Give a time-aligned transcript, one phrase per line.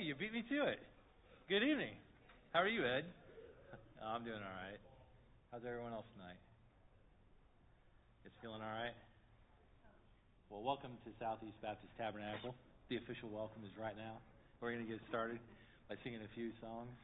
[0.00, 0.80] Hey, you beat me to it.
[1.52, 1.92] Good evening.
[2.56, 3.04] How are you, Ed?
[4.00, 4.80] Oh, I'm doing all right.
[5.52, 6.40] How's everyone else tonight?
[8.24, 8.96] It's feeling all right?
[10.48, 12.56] Well, welcome to Southeast Baptist Tabernacle.
[12.88, 14.24] The official welcome is right now.
[14.64, 15.36] We're going to get started
[15.92, 16.96] by singing a few songs.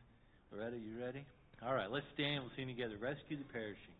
[0.48, 1.20] Loretta, you ready?
[1.60, 2.48] All right, let's stand.
[2.48, 2.96] We'll sing together.
[2.96, 3.92] Rescue the perishing.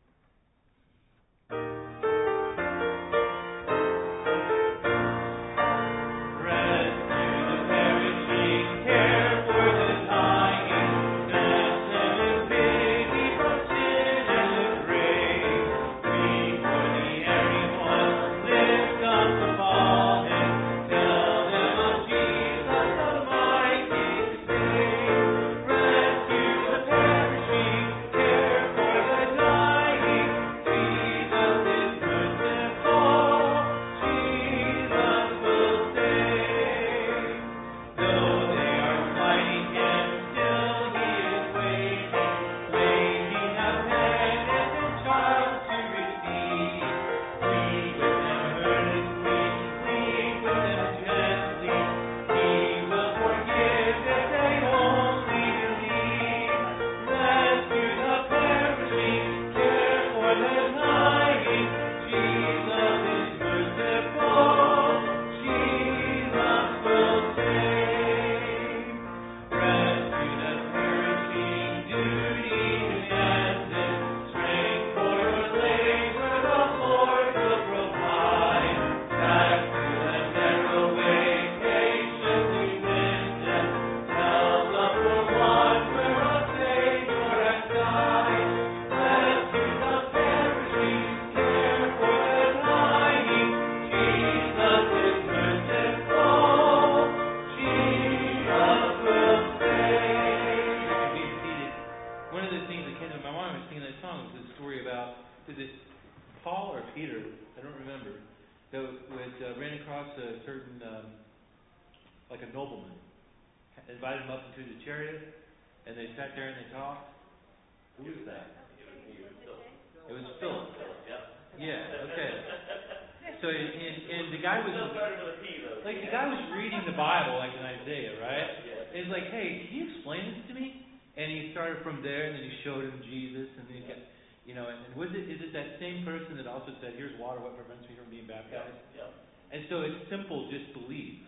[123.47, 127.63] so and, and, the guy was like the guy was reading the Bible like in
[127.63, 128.51] Isaiah, right?
[128.67, 128.99] Yeah.
[128.99, 130.83] It's like, hey, can you explain this to me?
[131.15, 134.03] And he started from there, and then he showed him Jesus, and then he kept,
[134.45, 137.15] you know, and, and was it is it that same person that also said, "Here's
[137.23, 139.07] water, what prevents me from being baptized?" Yeah.
[139.07, 139.55] yeah.
[139.55, 141.23] And so it's simple, just believe,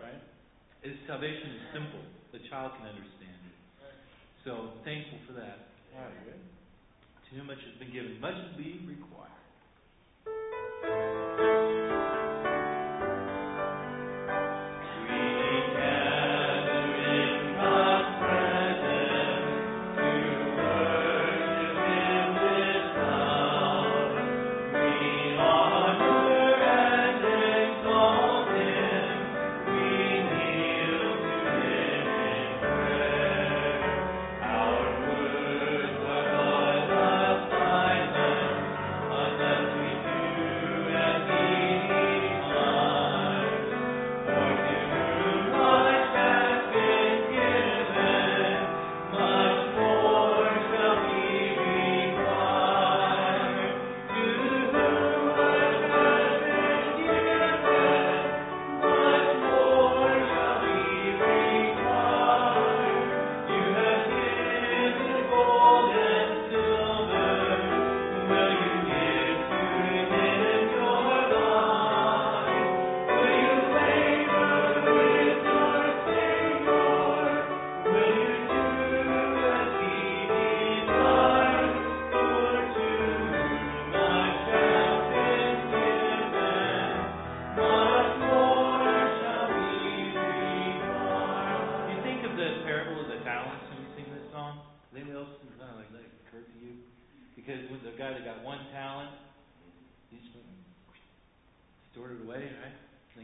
[0.00, 0.16] right?
[0.80, 2.00] Is salvation is simple.
[2.32, 3.56] The child can understand it.
[4.48, 5.68] So thankful for that.
[5.92, 6.40] All right, good.
[6.40, 9.37] To whom much has been given, much believe required.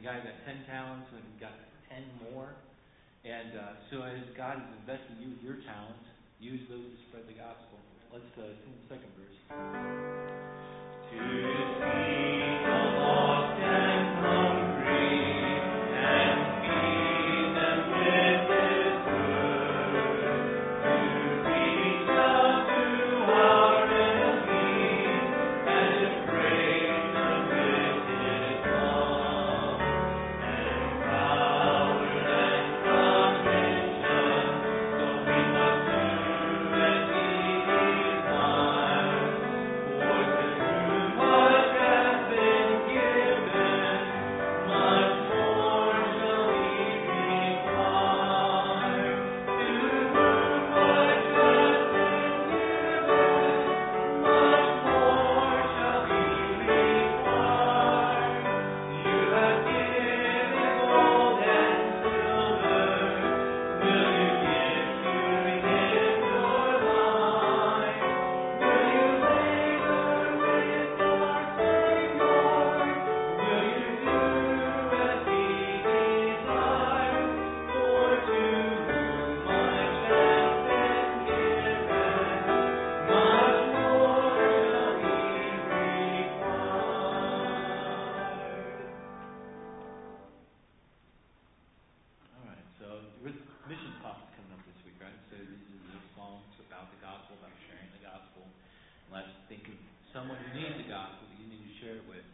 [0.04, 1.56] guy got 10 talents and he got
[1.88, 2.52] 10 more.
[3.24, 6.04] And uh, so as God is investing you with your talents,
[6.38, 7.80] use those to spread the gospel.
[8.12, 9.40] Let's uh, sing the second verse.
[93.68, 95.16] mission conference coming up this week, right?
[95.32, 98.44] So this is a song about the gospel, about sharing the gospel.
[99.12, 99.76] Let's think of
[100.12, 102.24] someone who needs the gospel that you need to share it with.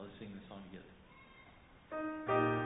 [0.00, 2.57] Let's sing the song together.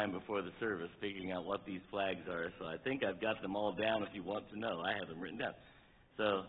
[0.00, 3.42] Time before the service figuring out what these flags are, so I think I've got
[3.42, 4.80] them all down if you want to know.
[4.80, 5.52] I have them written down.
[6.16, 6.42] So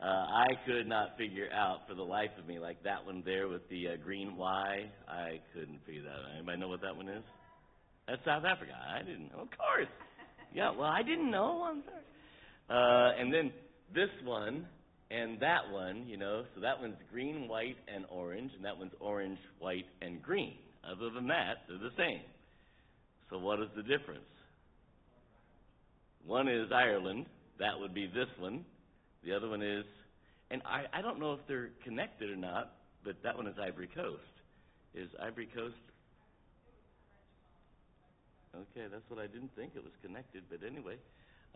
[0.00, 3.48] uh, I could not figure out for the life of me, like that one there
[3.48, 6.36] with the uh, green Y, I couldn't figure that out.
[6.36, 7.24] Anybody know what that one is?
[8.08, 8.72] That's South Africa.
[8.72, 9.42] I didn't know.
[9.42, 9.88] Of course.
[10.54, 11.66] Yeah, well, I didn't know.
[11.68, 12.04] I'm sorry.
[12.70, 13.50] Uh, and then
[13.92, 14.68] this one
[15.10, 18.92] and that one, you know, so that one's green, white, and orange, and that one's
[19.00, 20.54] orange, white, and green.
[20.84, 22.20] Other than that, they're the same.
[23.30, 24.24] So what is the difference?
[26.26, 27.26] One is Ireland.
[27.58, 28.64] That would be this one.
[29.24, 29.84] The other one is,
[30.50, 32.72] and I, I don't know if they're connected or not,
[33.04, 34.22] but that one is Ivory Coast.
[34.94, 35.74] Is Ivory Coast?
[38.54, 40.96] Okay, that's what I didn't think it was connected, but anyway,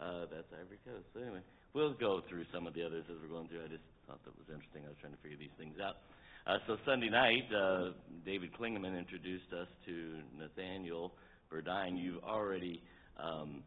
[0.01, 1.07] uh, that's Ivory Coast.
[1.15, 1.43] So anyway,
[1.75, 3.65] we'll go through some of the others as we're going through.
[3.65, 4.83] I just thought that was interesting.
[4.85, 5.97] I was trying to figure these things out.
[6.47, 7.93] Uh, so Sunday night, uh,
[8.25, 11.13] David Klingeman introduced us to Nathaniel
[11.51, 12.83] Burdine, you've already,
[13.19, 13.63] um,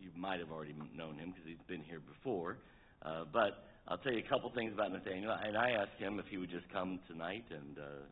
[0.00, 2.58] you might have already known him because he's been here before.
[3.02, 5.32] Uh, but I'll tell you a couple things about Nathaniel.
[5.32, 8.04] And I asked him if he would just come tonight and uh,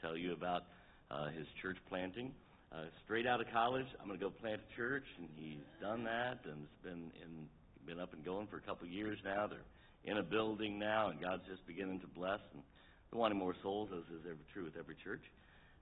[0.00, 0.62] tell you about
[1.10, 2.32] uh, his church planting.
[2.70, 6.04] Uh, straight out of college, I'm going to go plant a church, and he's done
[6.04, 7.48] that, and it's been in,
[7.88, 9.46] been up and going for a couple of years now.
[9.48, 9.64] They're
[10.04, 12.62] in a building now, and God's just beginning to bless, and
[13.08, 15.24] they're wanting more souls, as is ever true with every church.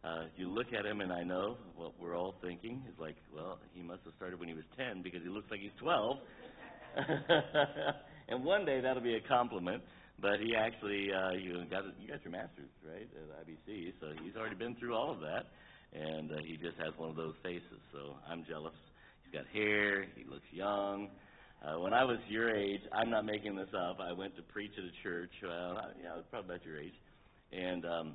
[0.05, 3.59] Uh, you look at him, and I know what we're all thinking is like, well,
[3.75, 6.17] he must have started when he was 10 because he looks like he's 12.
[8.29, 9.83] and one day that'll be a compliment.
[10.23, 14.35] But he actually, uh, you got you got your master's right at IBC, so he's
[14.35, 15.51] already been through all of that,
[15.93, 17.83] and uh, he just has one of those faces.
[17.93, 18.73] So I'm jealous.
[19.25, 20.07] He's got hair.
[20.17, 21.11] He looks young.
[21.65, 23.99] Uh, when I was your age, I'm not making this up.
[24.01, 25.31] I went to preach at a church.
[25.43, 26.95] I, you know, probably about your age,
[27.53, 28.13] and um,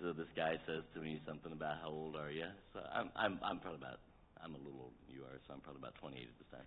[0.00, 2.46] so this guy says to me something about how old are you?
[2.72, 3.98] So I'm I'm I'm probably about
[4.42, 6.66] I'm a little older than you are, so I'm probably about 28 at this time.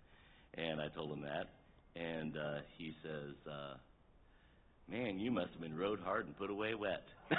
[0.56, 1.50] And I told him that,
[2.00, 3.76] and uh, he says, uh,
[4.90, 7.04] "Man, you must have been rode hard and put away wet."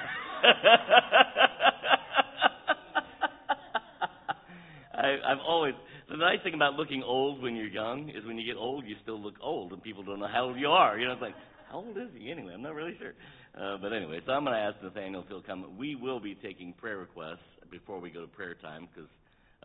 [4.96, 5.74] I, I've always
[6.08, 8.94] the nice thing about looking old when you're young is when you get old, you
[9.02, 10.98] still look old, and people don't know how old you are.
[10.98, 11.34] You know, it's like,
[11.70, 12.52] how old is he anyway?
[12.54, 13.14] I'm not really sure.
[13.58, 15.76] Uh, but anyway, so I'm going to ask Nathaniel if he'll come.
[15.76, 19.10] We will be taking prayer requests before we go to prayer time because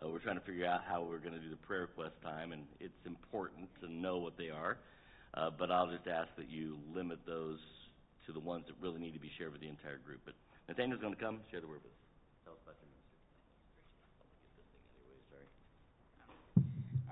[0.02, 2.52] uh, we're trying to figure out how we're going to do the prayer request time,
[2.52, 4.78] and it's important to know what they are.
[5.34, 7.58] Uh, but I'll just ask that you limit those
[8.26, 10.20] to the ones that really need to be shared with the entire group.
[10.24, 10.34] But
[10.68, 13.12] Nathaniel's going to come, share the word with us about your ministry.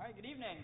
[0.11, 0.57] right, good evening.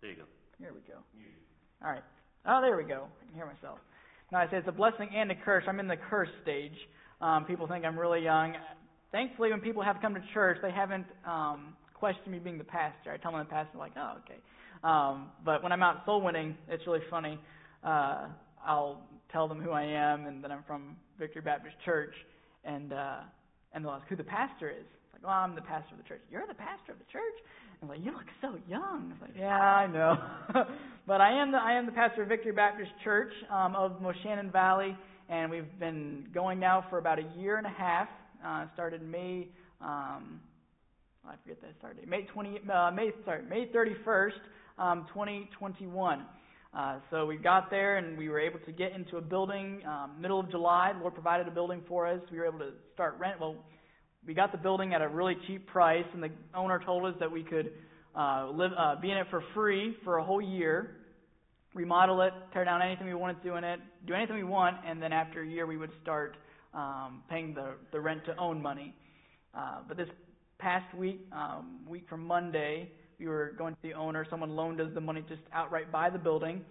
[0.00, 0.22] There you go.
[0.58, 0.98] Here we go.
[1.84, 2.02] All right.
[2.46, 3.08] Oh, there we go.
[3.20, 3.78] I can hear myself.
[4.30, 5.64] Now, I say it's a blessing and a curse.
[5.66, 6.72] I'm in the curse stage.
[7.20, 8.54] Um, people think I'm really young.
[9.12, 13.12] Thankfully, when people have come to church, they haven't um, question me being the pastor.
[13.12, 14.38] I tell them the pastor, like, oh, okay.
[14.84, 17.38] Um, but when I'm out soul winning, it's really funny.
[17.82, 18.28] Uh,
[18.68, 19.00] I'll
[19.32, 22.12] tell them who I am and that I'm from Victory Baptist Church,
[22.64, 23.20] and uh,
[23.72, 24.84] and they'll ask who the pastor is.
[24.84, 26.20] It's like, oh, I'm the pastor of the church.
[26.30, 27.34] You're the pastor of the church?
[27.80, 29.12] I'm like, you look so young.
[29.14, 30.18] It's like, yeah, I know.
[31.06, 34.52] but I am the I am the pastor of Victory Baptist Church um, of Moshannon
[34.52, 34.94] Valley,
[35.30, 38.08] and we've been going now for about a year and a half.
[38.44, 39.48] Uh, started May.
[39.80, 40.40] Um,
[41.26, 42.08] I forget that start date.
[42.08, 42.60] May 20.
[42.70, 44.32] Uh, May sorry, May 31st,
[44.78, 46.26] um, 2021.
[46.76, 50.12] Uh, so we got there and we were able to get into a building um,
[50.20, 50.92] middle of July.
[50.92, 52.20] The Lord provided a building for us.
[52.30, 53.40] We were able to start rent.
[53.40, 53.56] Well,
[54.26, 57.30] we got the building at a really cheap price, and the owner told us that
[57.30, 57.72] we could
[58.14, 60.96] uh, live, uh, be in it for free for a whole year,
[61.72, 65.00] remodel it, tear down anything we wanted to in it, do anything we want, and
[65.00, 66.36] then after a year we would start
[66.74, 68.94] um, paying the, the rent to own money.
[69.56, 70.08] Uh, but this
[70.58, 74.26] past week, um, week from Monday, we were going to the owner.
[74.28, 76.64] Someone loaned us the money just outright buy the building.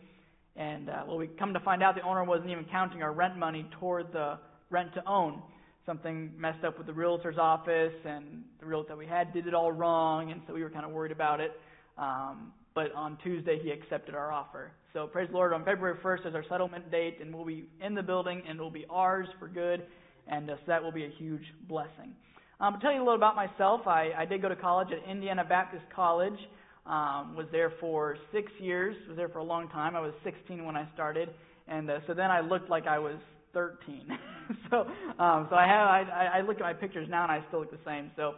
[0.56, 3.38] And uh, well, we come to find out the owner wasn't even counting our rent
[3.38, 5.42] money toward the rent to own
[5.88, 9.54] something messed up with the realtor's office, and the realtor that we had did it
[9.54, 11.54] all wrong, and so we were kind of worried about it.
[11.98, 14.72] Um, but on Tuesday, he accepted our offer.
[14.94, 15.54] So praise the Lord.
[15.54, 18.70] On February 1st is our settlement date, and we'll be in the building, and it'll
[18.70, 19.84] be ours for good,
[20.28, 22.14] and uh, so that will be a huge blessing.
[22.60, 25.08] Um, to tell you a little about myself, I, I did go to college at
[25.08, 26.40] Indiana Baptist College.
[26.88, 28.96] Um, was there for six years.
[29.08, 29.96] Was there for a long time.
[29.96, 31.30] I was 16 when I started,
[31.68, 33.18] and uh, so then I looked like I was
[33.54, 34.08] 13.
[34.72, 34.88] so,
[35.20, 37.70] um, so I have I, I look at my pictures now and I still look
[37.70, 38.10] the same.
[38.16, 38.36] So,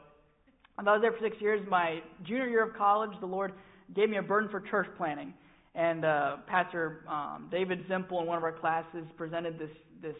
[0.77, 1.65] I was there for six years.
[1.69, 3.53] My junior year of college, the Lord
[3.95, 5.34] gave me a burden for church planning,
[5.75, 10.15] and uh, Pastor um, David Zimple in one of our classes presented this this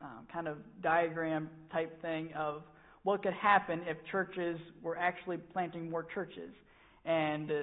[0.00, 2.62] um, kind of diagram type thing of
[3.04, 6.50] what could happen if churches were actually planting more churches,
[7.04, 7.54] and uh,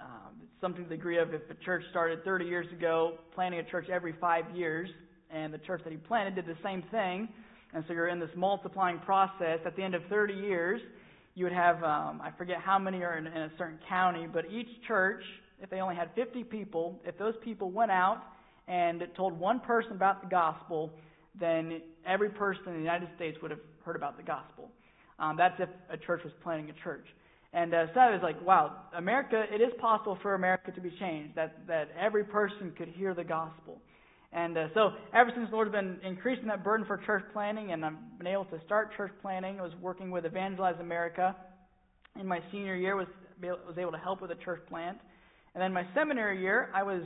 [0.00, 3.64] um, something to the degree of if a church started 30 years ago, planting a
[3.64, 4.88] church every five years,
[5.30, 7.28] and the church that he planted did the same thing.
[7.74, 9.60] And so you're in this multiplying process.
[9.66, 10.80] At the end of 30 years,
[11.34, 14.46] you would have, um, I forget how many are in, in a certain county, but
[14.50, 15.22] each church,
[15.60, 18.22] if they only had 50 people, if those people went out
[18.66, 20.90] and told one person about the gospel,
[21.38, 24.70] then every person in the United States would have heard about the gospel.
[25.18, 27.06] Um, that's if a church was planting a church.
[27.52, 30.92] And uh, so I was like, wow, America, it is possible for America to be
[31.00, 33.80] changed, that, that every person could hear the gospel.
[34.32, 37.82] And uh, so, ever since the Lord's been increasing that burden for church planning, and
[37.82, 41.34] I've been able to start church planning, I was working with Evangelize America.
[42.20, 43.06] In my senior year, was
[43.40, 44.98] was able to help with a church plant.
[45.54, 47.02] And then my seminary year, I was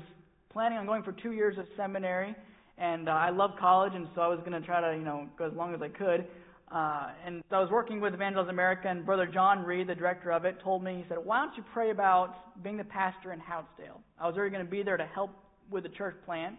[0.51, 2.35] planning on going for two years of seminary,
[2.79, 5.29] and uh, I love college, and so I was going to try to you know
[5.39, 6.27] go as long as I could.
[6.73, 10.33] Uh, and so I was working with Evangelize America, and Brother John Reed, the director
[10.33, 13.41] of it, told me, he said, Why don't you pray about being the pastor in
[13.41, 14.01] Houtzdale?
[14.19, 15.33] I was already going to be there to help
[15.71, 16.57] with the church plant.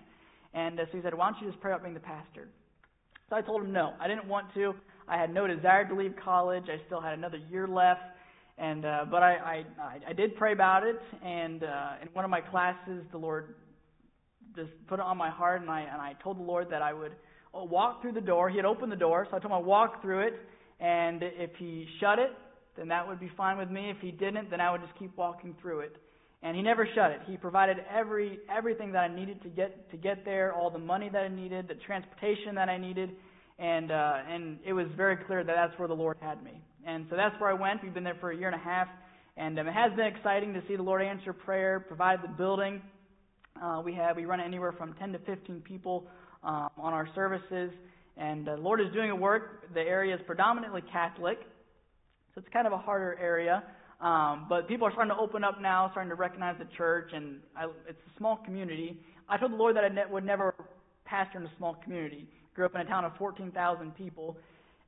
[0.54, 2.48] And uh, so he said, Why don't you just pray about being the pastor?
[3.30, 3.94] So I told him no.
[4.00, 4.76] I didn't want to.
[5.08, 6.66] I had no desire to leave college.
[6.68, 8.02] I still had another year left.
[8.60, 12.30] And uh, but I, I I did pray about it, and uh, in one of
[12.30, 13.56] my classes, the Lord
[14.56, 16.94] just put it on my heart, and I and I told the Lord that I
[16.94, 17.14] would
[17.54, 18.50] walk through the door.
[18.50, 20.34] He had opened the door, so I told him I'd walk through it,
[20.80, 22.32] and if he shut it,
[22.78, 23.90] then that would be fine with me.
[23.90, 25.96] If he didn't, then I would just keep walking through it.
[26.42, 27.22] And he never shut it.
[27.26, 31.10] He provided every everything that I needed to get to get there, all the money
[31.10, 33.12] that I needed, the transportation that I needed,
[33.60, 36.62] and uh, and it was very clear that that's where the Lord had me.
[36.86, 37.82] And so that's where I went.
[37.82, 38.90] We've been there for a year and a half,
[39.38, 42.82] and um, it has been exciting to see the Lord answer prayer, provide the building.
[43.62, 46.08] Uh, we have we run anywhere from 10 to 15 people
[46.44, 47.72] um, on our services,
[48.18, 49.74] and the Lord is doing a work.
[49.74, 51.40] The area is predominantly Catholic,
[52.34, 53.64] so it's kind of a harder area.
[54.02, 57.40] Um, but people are starting to open up now, starting to recognize the church, and
[57.56, 59.00] I, it's a small community.
[59.30, 60.54] I told the Lord that I ne- would never
[61.06, 62.28] pastor in a small community.
[62.56, 64.36] Grew up in a town of 14,000 people,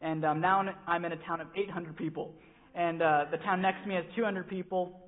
[0.01, 2.33] and um, now I'm in a town of 800 people.
[2.75, 4.99] And uh, the town next to me has 200 people.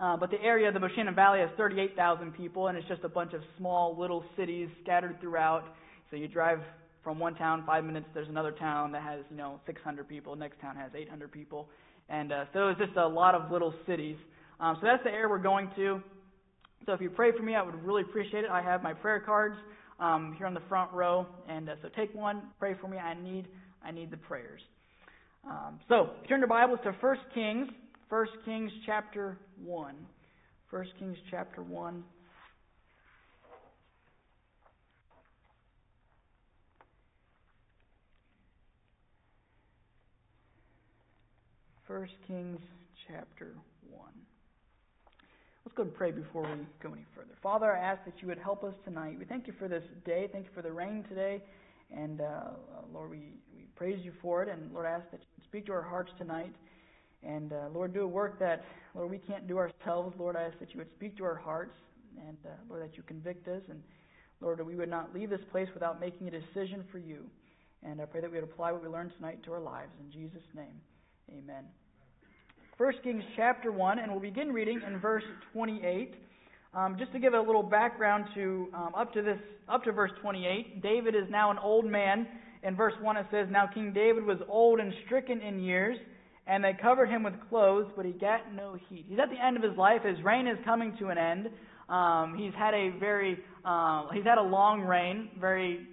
[0.00, 3.32] Uh, but the area, the Moshannon Valley, has 38,000 people, and it's just a bunch
[3.32, 5.64] of small little cities scattered throughout.
[6.10, 6.60] So you drive
[7.02, 10.36] from one town, five minutes, there's another town that has, you know, 600 people.
[10.36, 11.68] Next town has 800 people.
[12.08, 14.16] And uh, so it was just a lot of little cities.
[14.60, 16.02] Um, so that's the area we're going to.
[16.86, 18.50] So if you pray for me, I would really appreciate it.
[18.50, 19.56] I have my prayer cards
[20.00, 22.98] um, here on the front row, and uh, so take one, pray for me.
[22.98, 23.48] I need
[23.84, 24.60] I need the prayers.
[25.46, 27.68] Um, so turn your Bibles to 1 Kings,
[28.08, 29.94] 1 Kings chapter one.
[30.70, 32.04] 1 Kings chapter one.
[41.88, 42.60] First Kings
[43.06, 43.54] chapter
[43.90, 44.02] 1.
[45.64, 47.32] Let's go and pray before we go any further.
[47.42, 49.16] Father, I ask that you would help us tonight.
[49.18, 50.28] We thank you for this day.
[50.30, 51.42] Thank you for the rain today.
[51.90, 52.50] And uh,
[52.92, 54.50] Lord, we, we praise you for it.
[54.50, 56.52] And Lord, I ask that you would speak to our hearts tonight.
[57.22, 60.14] And uh, Lord, do a work that, Lord, we can't do ourselves.
[60.18, 61.74] Lord, I ask that you would speak to our hearts.
[62.26, 63.62] And uh, Lord, that you convict us.
[63.68, 63.82] And
[64.40, 67.24] Lord, that we would not leave this place without making a decision for you.
[67.82, 69.90] And I pray that we would apply what we learned tonight to our lives.
[70.04, 70.80] In Jesus' name,
[71.30, 71.64] amen.
[72.76, 76.14] 1 Kings chapter 1, and we'll begin reading in verse 28.
[76.74, 80.12] Um, just to give a little background to um, up to this, up to verse
[80.20, 82.26] 28, David is now an old man.
[82.62, 85.96] In verse 1 it says, Now King David was old and stricken in years,
[86.48, 89.04] and they covered him with clothes, but he got no heat.
[89.06, 90.02] He's at the end of his life.
[90.02, 91.50] His reign is coming to an end.
[91.90, 95.86] Um, he's had a very, uh, he's had a long reign, very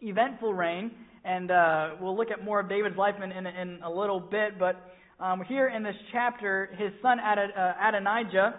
[0.00, 0.90] eventful reign,
[1.24, 4.58] and uh, we'll look at more of David's life in, in, in a little bit.
[4.58, 4.76] But
[5.20, 8.54] um, here in this chapter, his son Adon, uh, Adonijah,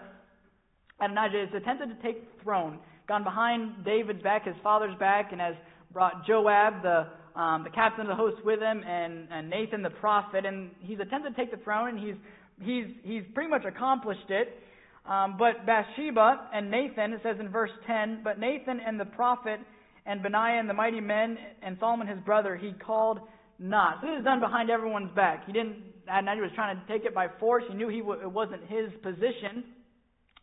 [1.02, 2.78] Adonijah is attempted to take the throne,
[3.08, 5.54] gone behind David's back, his father's back, and has
[5.92, 9.90] brought Joab, the um, the captain of the host, with him, and, and Nathan the
[9.90, 12.16] prophet, and he's attempted to take the throne, and he's
[12.60, 14.58] he's he's pretty much accomplished it.
[15.06, 19.58] Um, but Bathsheba and Nathan, it says in verse 10, but Nathan and the prophet
[20.06, 23.20] and Benaiah and the mighty men and Solomon his brother he called
[23.58, 23.98] not.
[24.00, 25.46] So this is done behind everyone's back.
[25.46, 25.76] He didn't.
[26.04, 27.64] Adonijah was trying to take it by force.
[27.68, 29.64] He knew he w- it wasn't his position.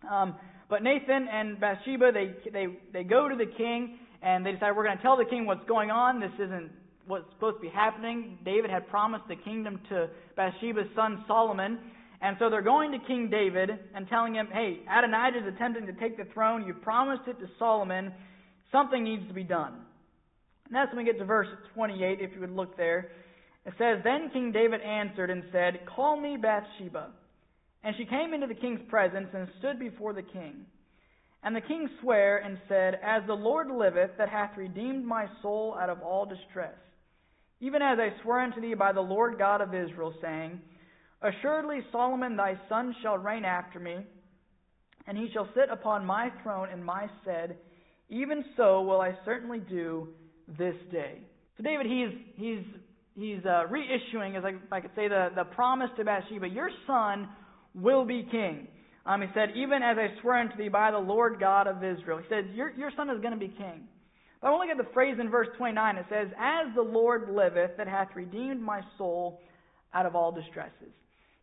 [0.10, 0.36] Um,
[0.70, 3.98] but Nathan and Bathsheba they they they go to the king
[4.28, 6.20] and they decide we're going to tell the king what's going on.
[6.20, 6.70] This isn't
[7.08, 8.38] what's supposed to be happening.
[8.44, 11.80] David had promised the kingdom to Bathsheba's son Solomon.
[12.20, 15.94] And so they're going to King David and telling him, hey, Adonijah is attempting to
[15.94, 16.68] take the throne.
[16.68, 18.12] You promised it to Solomon.
[18.70, 19.76] Something needs to be done.
[20.66, 23.12] And that's when we get to verse 28, if you would look there.
[23.66, 27.12] It says, Then King David answered and said, Call me Bathsheba.
[27.82, 30.66] And she came into the king's presence and stood before the king.
[31.48, 35.78] And the king sware and said, As the Lord liveth, that hath redeemed my soul
[35.82, 36.76] out of all distress,
[37.62, 40.60] even as I swear unto thee by the Lord God of Israel, saying,
[41.22, 43.96] Assuredly Solomon thy son shall reign after me,
[45.08, 47.56] and he shall sit upon my throne in my stead.
[48.10, 50.10] Even so will I certainly do
[50.50, 51.20] this day.
[51.56, 52.66] So David, he's he's
[53.16, 56.50] he's uh, reissuing, as I, I could say, the the promise to Bathsheba.
[56.50, 57.30] Your son
[57.74, 58.68] will be king.
[59.08, 62.18] Um, he said, even as I swear unto thee by the Lord God of Israel.
[62.18, 63.88] He said, your your son is going to be king.
[64.42, 65.96] But I want to look at the phrase in verse 29.
[65.96, 69.40] It says, As the Lord liveth, that hath redeemed my soul
[69.94, 70.92] out of all distresses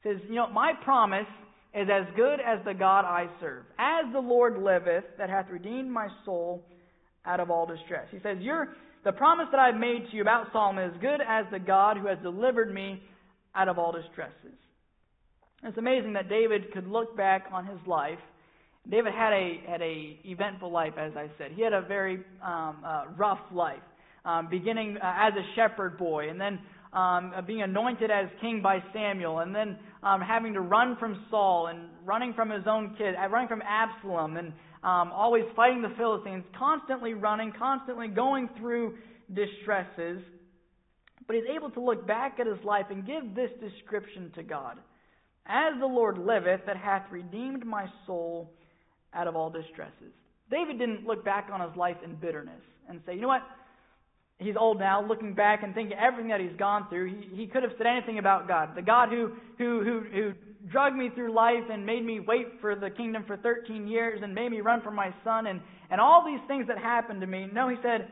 [0.03, 1.27] He says, You know, my promise
[1.75, 3.65] is as good as the God I serve.
[3.79, 6.63] As the Lord liveth, that hath redeemed my soul
[7.27, 8.07] out of all distress.
[8.11, 8.37] He says,
[9.05, 12.07] the promise that I've made to you about Solomon is good as the God who
[12.07, 13.03] has delivered me
[13.55, 14.59] out of all distresses.
[15.67, 18.19] It's amazing that David could look back on his life.
[18.91, 21.53] David had a had a eventful life, as I said.
[21.53, 23.81] He had a very um, uh, rough life,
[24.27, 26.59] um, beginning uh, as a shepherd boy, and then
[26.93, 31.69] um, being anointed as king by Samuel, and then um, having to run from Saul
[31.69, 34.49] and running from his own kid, uh, running from Absalom, and
[34.83, 38.99] um, always fighting the Philistines, constantly running, constantly going through
[39.33, 40.23] distresses.
[41.27, 44.77] But he's able to look back at his life and give this description to God
[45.47, 48.51] As the Lord liveth, that hath redeemed my soul
[49.13, 50.13] out of all distresses.
[50.51, 53.43] David didn't look back on his life in bitterness and say, you know what?
[54.39, 57.63] he's old now, looking back and thinking everything that he's gone through, he, he could
[57.63, 58.71] have said anything about God.
[58.75, 60.33] The God who, who, who, who
[60.71, 64.35] drugged me through life and made me wait for the kingdom for 13 years and
[64.35, 67.49] made me run from my son and, and all these things that happened to me.
[67.53, 68.11] No, he said,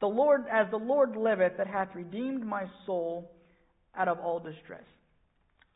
[0.00, 3.30] the Lord, as the Lord liveth, that hath redeemed my soul
[3.96, 4.84] out of all distress.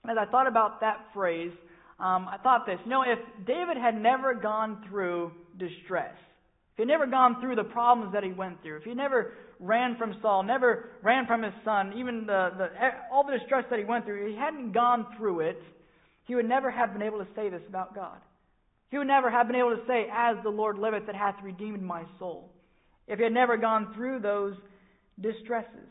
[0.09, 1.53] As I thought about that phrase,
[1.99, 2.79] um, I thought this.
[2.85, 6.15] You know, if David had never gone through distress,
[6.73, 9.33] if he had never gone through the problems that he went through, if he never
[9.61, 12.69] ran from Saul, never ran from his son, even the, the,
[13.13, 15.63] all the distress that he went through, he hadn't gone through it,
[16.25, 18.19] he would never have been able to say this about God.
[18.91, 21.83] He would never have been able to say, As the Lord liveth, that hath redeemed
[21.83, 22.51] my soul,
[23.09, 24.55] if he had never gone through those
[25.21, 25.89] distresses.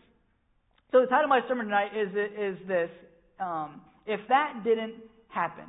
[0.92, 2.90] So the title of my sermon tonight is, is this
[3.40, 4.96] um, If that didn't
[5.30, 5.66] happen,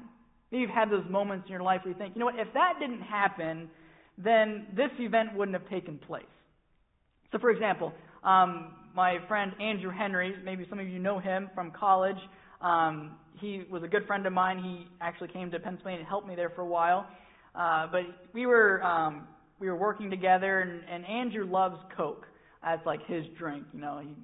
[0.51, 2.53] maybe you've had those moments in your life where you think, you know what, if
[2.55, 3.69] that didn't happen,
[4.19, 6.25] then this event wouldn't have taken place.
[7.33, 7.93] So, for example,
[8.23, 12.19] um, my friend Andrew Henry, maybe some of you know him from college.
[12.61, 14.63] Um, he was a good friend of mine.
[14.63, 17.07] He actually came to Pennsylvania and helped me there for a while.
[17.55, 19.27] Uh, but we were um,
[19.59, 22.27] we were working together, and, and Andrew loves Coke.
[22.63, 23.65] That's like his drink.
[23.73, 24.15] You know, he,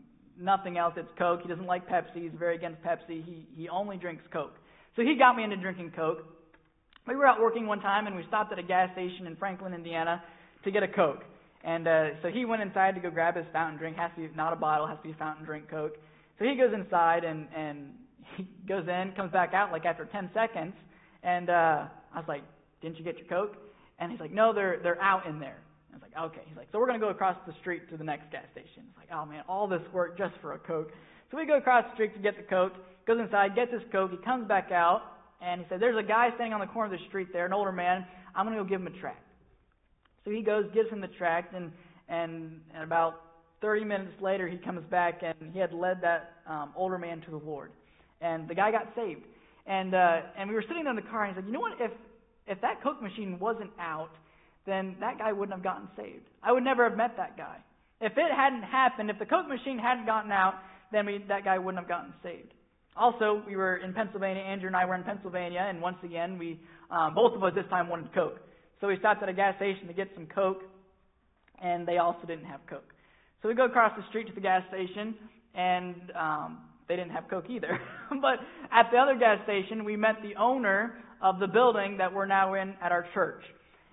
[0.41, 0.95] nothing else.
[0.97, 1.41] It's Coke.
[1.43, 2.23] He doesn't like Pepsi.
[2.23, 3.25] He's very against Pepsi.
[3.25, 4.55] He he only drinks Coke.
[4.97, 6.25] So he got me into drinking Coke.
[7.07, 9.75] We were out working one time and we stopped at a gas station in Franklin,
[9.75, 10.23] Indiana
[10.65, 11.23] to get a Coke.
[11.63, 13.97] And uh, so he went inside to go grab his fountain drink.
[13.97, 15.97] Has to be not a bottle, has to be fountain drink Coke.
[16.39, 17.95] So he goes inside and and
[18.37, 20.75] he goes in, comes back out like after 10 seconds,
[21.23, 22.43] and uh, I was like,
[22.81, 23.57] "Didn't you get your Coke?"
[23.99, 25.59] And he's like, "No, they're they're out in there."
[25.93, 28.05] I was like, "Okay." He's like, "So we're gonna go across the street to the
[28.05, 30.93] next gas station." It's like, "Oh man, all this work just for a Coke."
[31.31, 32.75] So we go across the street to get the Coke.
[33.07, 34.11] Goes inside, gets his Coke.
[34.11, 35.03] He comes back out,
[35.41, 37.53] and he said, "There's a guy standing on the corner of the street there, an
[37.53, 38.07] older man.
[38.35, 39.25] I'm gonna go give him a tract."
[40.25, 41.73] So he goes, gives him the tract, and
[42.09, 43.23] and, and about
[43.61, 47.31] 30 minutes later, he comes back, and he had led that um, older man to
[47.31, 47.71] the Lord,
[48.21, 49.23] and the guy got saved.
[49.67, 51.81] And uh, and we were sitting in the car, and he's like, "You know what?
[51.81, 51.93] If
[52.47, 54.11] if that Coke machine wasn't out,
[54.67, 56.25] then that guy wouldn't have gotten saved.
[56.43, 57.59] I would never have met that guy.
[58.01, 60.55] If it hadn't happened, if the Coke machine hadn't gotten out,
[60.93, 62.53] then we, that guy wouldn't have gotten saved.
[62.97, 64.43] Also, we were in Pennsylvania.
[64.43, 66.59] Andrew and I were in Pennsylvania, and once again, we
[66.91, 68.41] um, both of us this time wanted Coke.
[68.81, 70.63] So we stopped at a gas station to get some Coke,
[71.63, 72.93] and they also didn't have Coke.
[73.43, 75.15] So we go across the street to the gas station,
[75.55, 77.79] and um, they didn't have Coke either.
[78.21, 78.41] but
[78.73, 82.55] at the other gas station, we met the owner of the building that we're now
[82.55, 83.43] in at our church.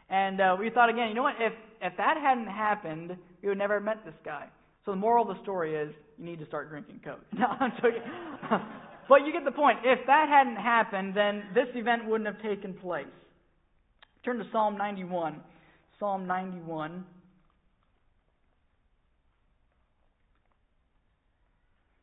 [0.09, 1.35] And uh, we thought again, you know what?
[1.39, 4.47] If if that hadn't happened, we would never have met this guy.
[4.85, 7.19] So the moral of the story is, you need to start drinking Coke.
[7.37, 8.01] No, I'm joking.
[9.09, 9.79] but you get the point.
[9.83, 13.05] If that hadn't happened, then this event wouldn't have taken place.
[14.23, 15.41] Turn to Psalm 91.
[15.99, 17.05] Psalm 91.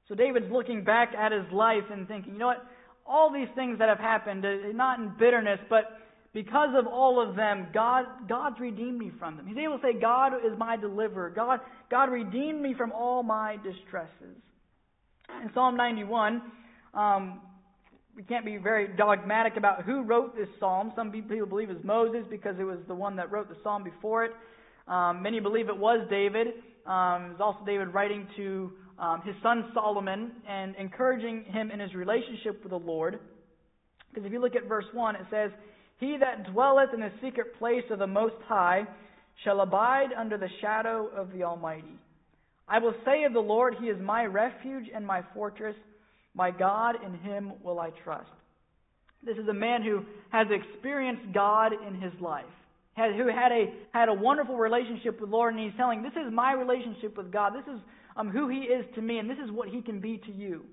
[0.09, 2.67] So David's looking back at his life and thinking, you know what?
[3.07, 5.85] All these things that have happened, uh, not in bitterness, but
[6.35, 9.47] because of all of them, God, God's redeemed me from them.
[9.47, 11.31] He's able to say, God is my deliverer.
[11.31, 14.37] God, God redeemed me from all my distresses.
[15.43, 16.43] In Psalm 91,
[16.93, 17.41] um,
[18.17, 20.93] we can't be very dogmatic about who wrote this psalm.
[20.97, 23.85] Some people believe it was Moses because it was the one that wrote the psalm
[23.85, 24.33] before it.
[24.89, 26.49] Um, many believe it was David.
[26.85, 31.79] Um, it was also David writing to um, his son Solomon and encouraging him in
[31.79, 33.21] his relationship with the Lord.
[34.11, 35.51] Because if you look at verse 1, it says,
[35.99, 38.87] He that dwelleth in the secret place of the Most High
[39.45, 41.99] shall abide under the shadow of the Almighty.
[42.69, 45.77] I will say of the Lord, He is my refuge and my fortress.
[46.35, 48.31] My God, in Him will I trust.
[49.25, 52.45] This is a man who has experienced God in his life,
[52.97, 56.33] who had a, had a wonderful relationship with the Lord, and he's telling, This is
[56.33, 57.55] my relationship with God.
[57.55, 57.81] This is
[58.17, 60.65] um, who he is to me, and this is what he can be to you.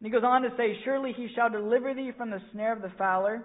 [0.00, 2.82] And he goes on to say, Surely he shall deliver thee from the snare of
[2.82, 3.44] the fowler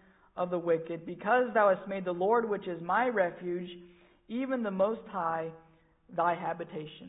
[0.41, 3.69] of the wicked, because thou hast made the Lord, which is my refuge,
[4.27, 5.49] even the Most High,
[6.15, 7.07] thy habitation.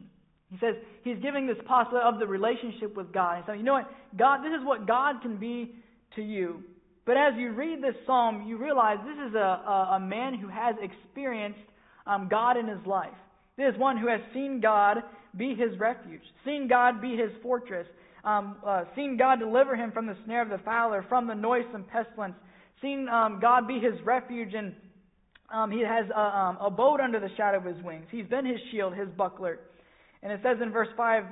[0.51, 3.43] He says he's giving this possibility of the relationship with God.
[3.47, 3.91] Saying, you know what?
[4.19, 5.75] God, this is what God can be
[6.17, 6.63] to you.
[7.07, 10.49] But as you read this psalm, you realize this is a, a, a man who
[10.49, 11.67] has experienced
[12.07, 13.17] um, God in his life.
[13.57, 14.99] This is one who has seen God
[15.37, 17.87] be his refuge, seen God be his fortress,
[18.25, 21.85] um, uh, seen God deliver him from the snare of the fowler, from the noisome
[21.91, 22.35] pestilence,
[22.83, 24.75] seen um, God be his refuge, and
[25.53, 28.07] um, he has um, abode under the shadow of his wings.
[28.11, 29.61] He's been his shield, his buckler.
[30.23, 31.25] And it says in verse 5,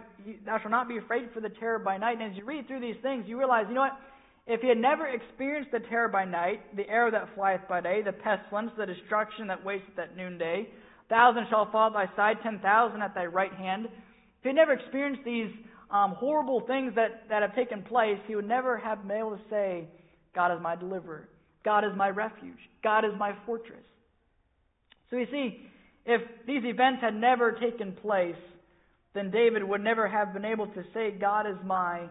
[0.45, 2.19] Thou shalt not be afraid for the terror by night.
[2.21, 3.99] And as you read through these things, you realize, you know what?
[4.47, 8.03] If he had never experienced the terror by night, the arrow that flieth by day,
[8.03, 10.69] the pestilence, the destruction that wasteth at noonday,
[11.09, 13.87] thousand shall fall at thy side, ten thousand at thy right hand.
[13.87, 15.51] If he had never experienced these
[15.91, 19.43] um, horrible things that, that have taken place, he would never have been able to
[19.51, 19.87] say,
[20.35, 21.29] God is my deliverer.
[21.65, 22.59] God is my refuge.
[22.83, 23.85] God is my fortress.
[25.11, 25.67] So you see,
[26.07, 28.37] if these events had never taken place,
[29.15, 32.07] then David would never have been able to say, God is my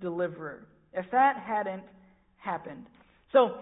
[0.00, 0.66] deliverer.
[0.92, 1.84] If that hadn't
[2.36, 2.86] happened.
[3.32, 3.58] So,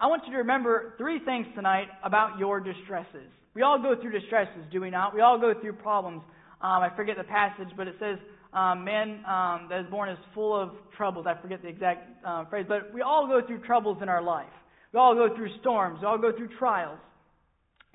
[0.00, 3.30] I want you to remember three things tonight about your distresses.
[3.54, 5.14] We all go through distresses, do we not?
[5.14, 6.22] We all go through problems.
[6.60, 8.18] Um, I forget the passage, but it says,
[8.52, 11.26] um, Man um, that is born is full of troubles.
[11.28, 14.46] I forget the exact uh, phrase, but we all go through troubles in our life.
[14.94, 15.98] We all go through storms.
[16.00, 17.00] We all go through trials.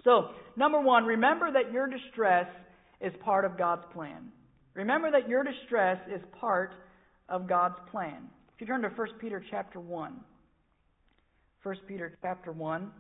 [0.04, 2.48] So, number one, remember that your distress
[3.00, 4.34] is part of God's plan.
[4.74, 6.74] Remember that your distress is part
[7.30, 8.28] of God's plan.
[8.54, 10.20] If you turn to 1 Peter chapter 1.
[11.64, 12.92] 1 Peter chapter 1.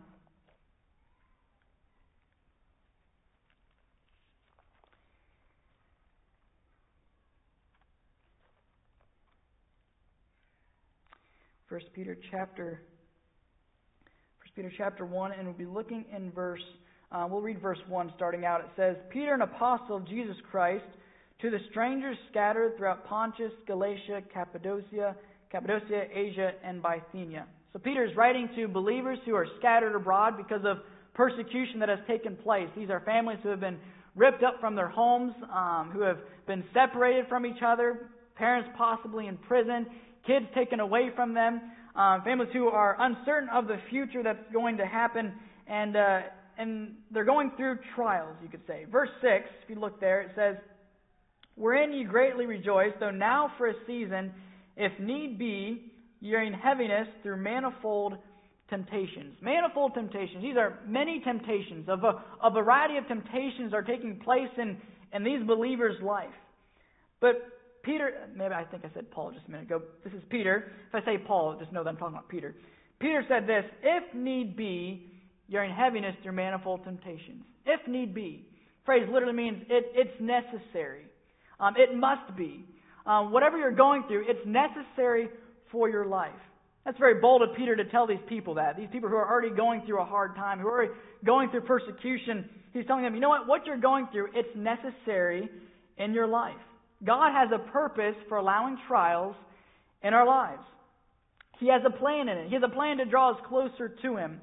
[11.67, 12.81] First Peter chapter
[14.59, 16.59] Peter chapter one, and we'll be looking in verse.
[17.13, 18.59] Uh, we'll read verse one starting out.
[18.59, 20.83] It says, "Peter, an apostle of Jesus Christ,
[21.39, 25.15] to the strangers scattered throughout Pontus, Galatia, Cappadocia,
[25.49, 30.65] Cappadocia, Asia, and Bithynia." So Peter is writing to believers who are scattered abroad because
[30.65, 30.79] of
[31.13, 32.67] persecution that has taken place.
[32.75, 33.79] These are families who have been
[34.17, 36.17] ripped up from their homes, um, who have
[36.47, 39.85] been separated from each other, parents possibly in prison,
[40.27, 41.61] kids taken away from them,
[41.99, 45.33] um, families who are uncertain of the future that's going to happen,
[45.67, 46.19] and uh,
[46.57, 48.85] and they're going through trials, you could say.
[48.89, 50.55] Verse six, if you look there, it says,
[51.55, 54.31] "Wherein ye greatly rejoice, though now for a season,
[54.77, 58.13] if need be, ye are in heaviness through manifold."
[58.69, 59.35] temptations.
[59.41, 60.43] Manifold temptations.
[60.43, 61.89] These are many temptations.
[61.89, 64.77] Of a, a variety of temptations are taking place in,
[65.11, 66.37] in these believers' life.
[67.19, 67.33] But
[67.83, 69.81] Peter, maybe I think I said Paul just a minute ago.
[70.03, 70.71] This is Peter.
[70.89, 72.55] If I say Paul, just know that I'm talking about Peter.
[72.99, 75.11] Peter said this If need be,
[75.47, 77.43] you're in heaviness through manifold temptations.
[77.65, 78.45] If need be.
[78.85, 81.05] Phrase literally means it, it's necessary.
[81.59, 82.65] Um, it must be.
[83.05, 85.29] Um, whatever you're going through, it's necessary
[85.71, 86.31] for your life.
[86.85, 88.77] That's very bold of Peter to tell these people that.
[88.77, 90.93] These people who are already going through a hard time, who are already
[91.25, 93.47] going through persecution, he's telling them, you know what?
[93.47, 95.49] What you're going through, it's necessary
[95.97, 96.55] in your life.
[97.05, 99.35] God has a purpose for allowing trials
[100.03, 100.63] in our lives.
[101.59, 102.47] He has a plan in it.
[102.47, 104.39] He has a plan to draw us closer to Him.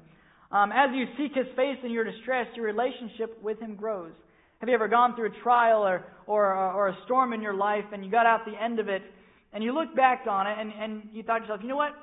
[0.51, 4.13] Um, as you seek His face in your distress, your relationship with Him grows.
[4.59, 7.85] Have you ever gone through a trial or, or, or a storm in your life
[7.93, 9.03] and you got out the end of it
[9.53, 11.93] and you look back on it and, and you thought to yourself, you know what?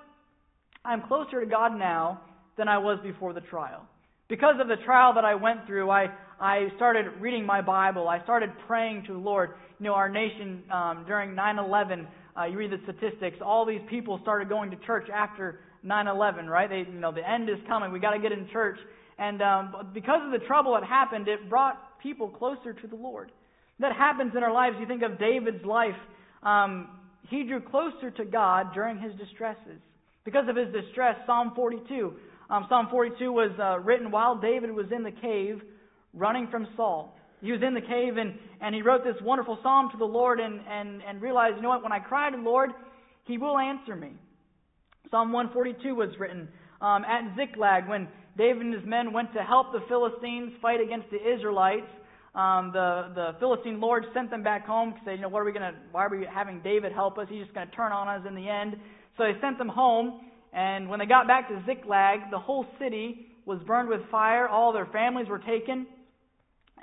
[0.85, 2.21] I'm closer to God now
[2.57, 3.87] than I was before the trial.
[4.29, 6.07] Because of the trial that I went through, I,
[6.45, 8.07] I started reading my Bible.
[8.07, 9.55] I started praying to the Lord.
[9.81, 12.07] You know, our nation um, during 9/11,
[12.39, 13.39] uh, you read the statistics.
[13.41, 16.69] All these people started going to church after 9/11, right?
[16.69, 17.93] They, you know, the end is coming.
[17.93, 18.77] We got to get in church.
[19.19, 23.33] And um, because of the trouble that happened, it brought people closer to the Lord.
[23.81, 24.77] That happens in our lives.
[24.79, 25.97] You think of David's life.
[26.43, 26.91] Um,
[27.31, 29.81] he drew closer to God during his distresses.
[30.27, 32.13] Because of his distress, Psalm 42.
[32.51, 35.63] Um, Psalm 42 was uh, written while David was in the cave
[36.15, 37.17] running from Saul.
[37.41, 40.41] He was in the cave and, and he wrote this wonderful psalm to the Lord
[40.41, 42.71] and, and, and realized, you know what, when I cry to the Lord,
[43.25, 44.13] he will answer me.
[45.11, 46.49] Psalm 142 was written
[46.81, 51.11] um, at Ziklag when David and his men went to help the Philistines fight against
[51.11, 51.87] the Israelites.
[52.35, 55.45] Um, the, the Philistine Lord sent them back home to say, you know, what are
[55.45, 57.27] we going to, why are we having David help us?
[57.31, 58.77] He's just going to turn on us in the end.
[59.17, 60.21] So they sent them home,
[60.53, 64.49] and when they got back to Ziklag, the whole city was burned with fire.
[64.49, 65.87] All their families were taken.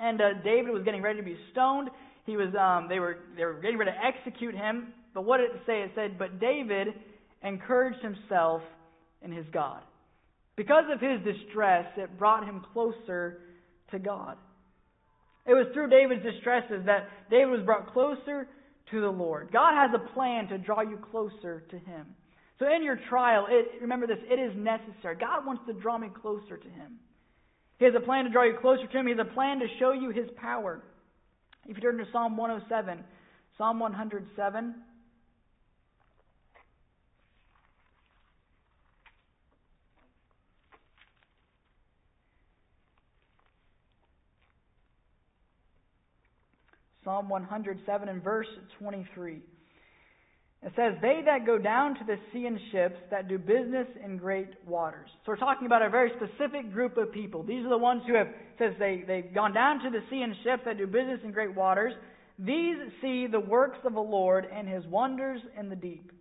[0.00, 1.90] And uh, David was getting ready to be stoned.
[2.24, 4.88] He was, um, they, were, they were getting ready to execute him.
[5.14, 5.82] But what did it say?
[5.82, 6.88] It said, But David
[7.42, 8.62] encouraged himself
[9.22, 9.82] in his God.
[10.56, 13.40] Because of his distress, it brought him closer
[13.90, 14.36] to God.
[15.46, 18.46] It was through David's distresses that David was brought closer
[18.90, 19.50] to the Lord.
[19.52, 22.06] God has a plan to draw you closer to him.
[22.58, 25.16] So in your trial, it, remember this, it is necessary.
[25.16, 26.98] God wants to draw me closer to him.
[27.78, 29.06] He has a plan to draw you closer to Him.
[29.06, 30.82] He has a plan to show you His power.
[31.66, 33.04] If you turn to Psalm 107,
[33.56, 34.74] Psalm 107.
[47.04, 48.46] Psalm 107 and verse
[48.78, 49.40] 23.
[50.64, 54.16] It says, They that go down to the sea in ships that do business in
[54.16, 55.08] great waters.
[55.24, 57.42] So we're talking about a very specific group of people.
[57.42, 60.34] These are the ones who have, says they, they've gone down to the sea in
[60.44, 61.92] ships that do business in great waters.
[62.38, 66.12] These see the works of the Lord and his wonders in the deep.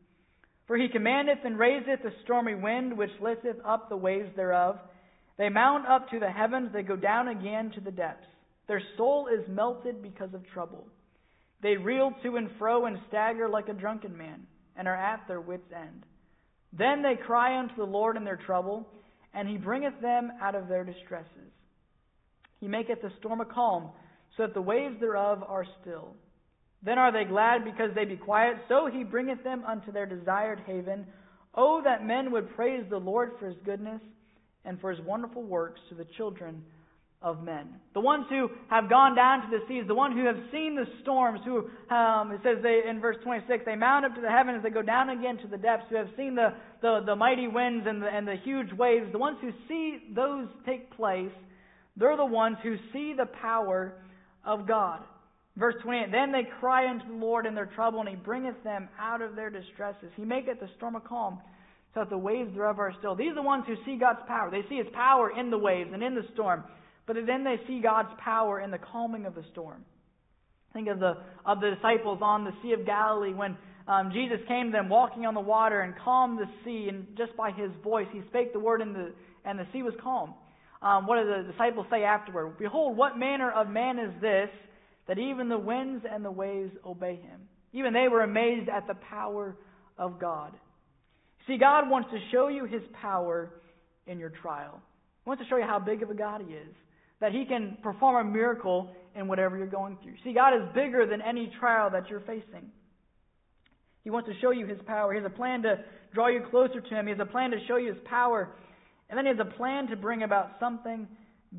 [0.65, 4.79] For he commandeth and raiseth the stormy wind, which lifteth up the waves thereof.
[5.37, 8.27] They mount up to the heavens, they go down again to the depths.
[8.67, 10.87] Their soul is melted because of trouble.
[11.61, 15.41] They reel to and fro and stagger like a drunken man, and are at their
[15.41, 16.05] wits' end.
[16.73, 18.87] Then they cry unto the Lord in their trouble,
[19.33, 21.51] and he bringeth them out of their distresses.
[22.59, 23.89] He maketh the storm a calm,
[24.37, 26.15] so that the waves thereof are still.
[26.83, 30.61] Then are they glad because they be quiet, so he bringeth them unto their desired
[30.65, 31.05] haven.
[31.53, 34.01] Oh, that men would praise the Lord for his goodness
[34.65, 36.63] and for his wonderful works to the children
[37.21, 37.67] of men.
[37.93, 40.85] The ones who have gone down to the seas, the ones who have seen the
[41.01, 44.63] storms, who, um, it says they, in verse 26, they mount up to the heavens,
[44.63, 47.85] they go down again to the depths, who have seen the, the, the mighty winds
[47.87, 51.31] and the, and the huge waves, the ones who see those take place,
[51.95, 53.93] they're the ones who see the power
[54.43, 55.01] of God.
[55.57, 58.87] Verse 28, Then they cry unto the Lord in their trouble, and he bringeth them
[58.99, 60.09] out of their distresses.
[60.15, 61.39] He maketh the storm a calm,
[61.93, 63.15] so that the waves thereof are still.
[63.15, 64.49] These are the ones who see God's power.
[64.49, 66.63] They see his power in the waves and in the storm.
[67.13, 69.83] But then they see God's power in the calming of the storm.
[70.71, 74.67] Think of the of the disciples on the Sea of Galilee when um, Jesus came
[74.67, 78.07] to them walking on the water and calmed the sea, and just by his voice
[78.13, 79.11] he spake the word, and the
[79.43, 80.35] and the sea was calm.
[80.81, 82.57] Um, what did the disciples say afterward?
[82.57, 84.49] Behold, what manner of man is this
[85.09, 87.41] that even the winds and the waves obey him?
[87.73, 89.57] Even they were amazed at the power
[89.97, 90.53] of God.
[91.45, 93.51] See, God wants to show you his power
[94.07, 94.81] in your trial.
[95.25, 96.73] He wants to show you how big of a God he is
[97.21, 100.15] that He can perform a miracle in whatever you're going through.
[100.23, 102.71] See, God is bigger than any trial that you're facing.
[104.03, 105.13] He wants to show you His power.
[105.13, 107.05] He has a plan to draw you closer to Him.
[107.05, 108.49] He has a plan to show you His power.
[109.09, 111.07] And then He has a plan to bring about something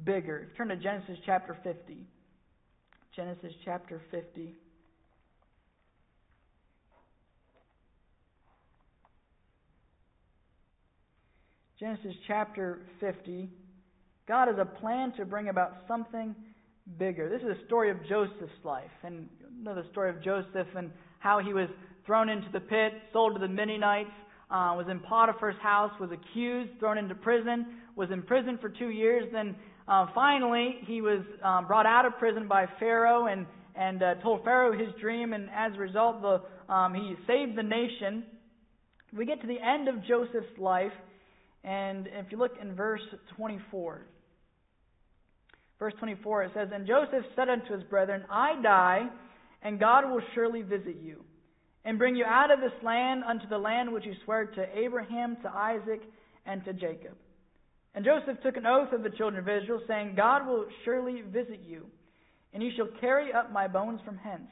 [0.04, 0.48] bigger.
[0.56, 2.06] Turn to Genesis chapter 50.
[3.14, 4.54] Genesis chapter 50.
[11.78, 13.50] Genesis chapter 50.
[14.28, 16.34] God has a plan to bring about something
[16.98, 17.28] bigger.
[17.28, 18.90] This is a story of Joseph's life.
[19.02, 21.68] And you know the story of Joseph and how he was
[22.06, 24.10] thrown into the pit, sold to the Midianites,
[24.50, 27.66] uh, was in Potiphar's house, was accused, thrown into prison,
[27.96, 29.28] was in prison for two years.
[29.32, 29.56] Then
[29.88, 34.44] uh, finally, he was um, brought out of prison by Pharaoh and, and uh, told
[34.44, 35.32] Pharaoh his dream.
[35.32, 38.24] And as a result, the, um, he saved the nation.
[39.16, 40.92] We get to the end of Joseph's life.
[41.64, 43.02] And if you look in verse
[43.36, 44.06] 24,
[45.78, 49.06] verse 24, it says, And Joseph said unto his brethren, I die,
[49.62, 51.24] and God will surely visit you,
[51.84, 55.36] and bring you out of this land unto the land which he sware to Abraham,
[55.42, 56.02] to Isaac,
[56.46, 57.16] and to Jacob.
[57.94, 61.60] And Joseph took an oath of the children of Israel, saying, God will surely visit
[61.64, 61.86] you,
[62.52, 64.48] and ye shall carry up my bones from hence.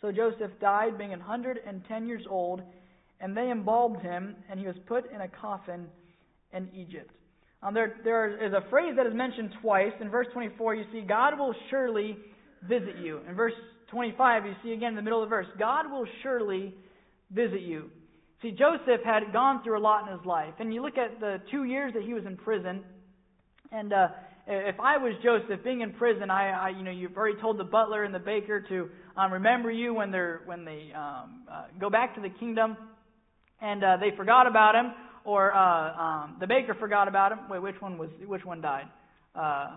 [0.00, 2.62] So Joseph died, being an hundred and ten years old,
[3.20, 5.86] and they embalmed him, and he was put in a coffin
[6.52, 7.10] in Egypt.
[7.62, 9.92] Um, there, there is a phrase that is mentioned twice.
[10.00, 12.16] In verse 24, you see, God will surely
[12.66, 13.20] visit you.
[13.28, 13.52] In verse
[13.90, 16.74] 25, you see again in the middle of the verse, God will surely
[17.30, 17.90] visit you.
[18.40, 20.54] See, Joseph had gone through a lot in his life.
[20.58, 22.82] And you look at the two years that he was in prison,
[23.70, 24.08] and uh,
[24.46, 27.64] if I was Joseph, being in prison, I, I, you know, you've already told the
[27.64, 31.90] butler and the baker to um, remember you when they're when they um, uh, go
[31.90, 32.76] back to the kingdom
[33.60, 34.92] and uh, they forgot about him,
[35.24, 37.38] or uh, um, the baker forgot about him.
[37.48, 38.86] Wait, which one was which one died?
[39.34, 39.76] Uh,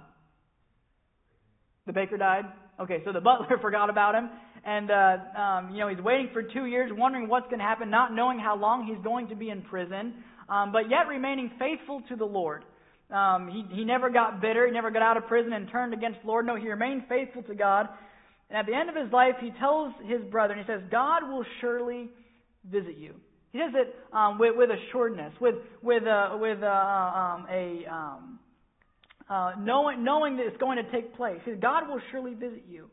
[1.85, 2.45] the baker died.
[2.79, 4.29] Okay, so the butler forgot about him,
[4.65, 7.89] and uh, um, you know he's waiting for two years, wondering what's going to happen,
[7.89, 10.13] not knowing how long he's going to be in prison,
[10.49, 12.63] um, but yet remaining faithful to the Lord.
[13.11, 14.65] Um, he he never got bitter.
[14.65, 16.45] He never got out of prison and turned against the Lord.
[16.45, 17.89] No, he remained faithful to God.
[18.49, 21.27] And at the end of his life, he tells his brother, and he says, "God
[21.27, 22.09] will surely
[22.69, 23.15] visit you."
[23.53, 28.39] He does it um, with, with assuredness, with with uh, with uh, um, a um,
[29.29, 31.39] uh, knowing knowing that it's going to take place.
[31.61, 32.89] God will surely visit you.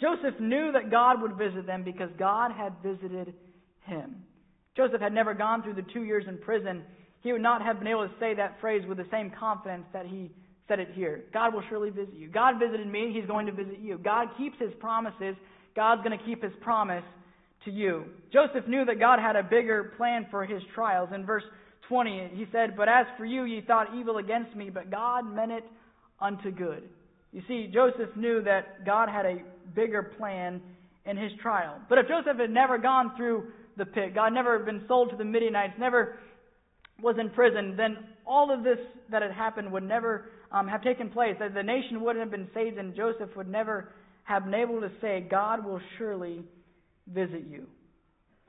[0.00, 3.32] Joseph knew that God would visit them because God had visited
[3.84, 4.16] him.
[4.76, 6.82] Joseph had never gone through the two years in prison.
[7.20, 10.06] He would not have been able to say that phrase with the same confidence that
[10.06, 10.32] he
[10.66, 11.24] said it here.
[11.32, 12.28] God will surely visit you.
[12.28, 13.12] God visited me.
[13.14, 13.98] He's going to visit you.
[13.98, 15.36] God keeps his promises.
[15.76, 17.04] God's going to keep his promise
[17.64, 18.04] to you.
[18.32, 21.10] Joseph knew that God had a bigger plan for his trials.
[21.14, 21.42] In verse
[21.88, 25.52] 20, he said, But as for you, ye thought evil against me, but God meant
[25.52, 25.64] it
[26.20, 26.88] unto good.
[27.32, 29.38] You see, Joseph knew that God had a
[29.74, 30.60] bigger plan
[31.06, 31.76] in his trial.
[31.88, 35.24] But if Joseph had never gone through the pit, God never been sold to the
[35.24, 36.18] Midianites, never
[37.02, 37.96] was in prison, then
[38.26, 38.78] all of this
[39.10, 41.36] that had happened would never um, have taken place.
[41.38, 43.88] The nation wouldn't have been saved, and Joseph would never
[44.24, 46.42] have been able to say, God will surely
[47.14, 47.66] visit you.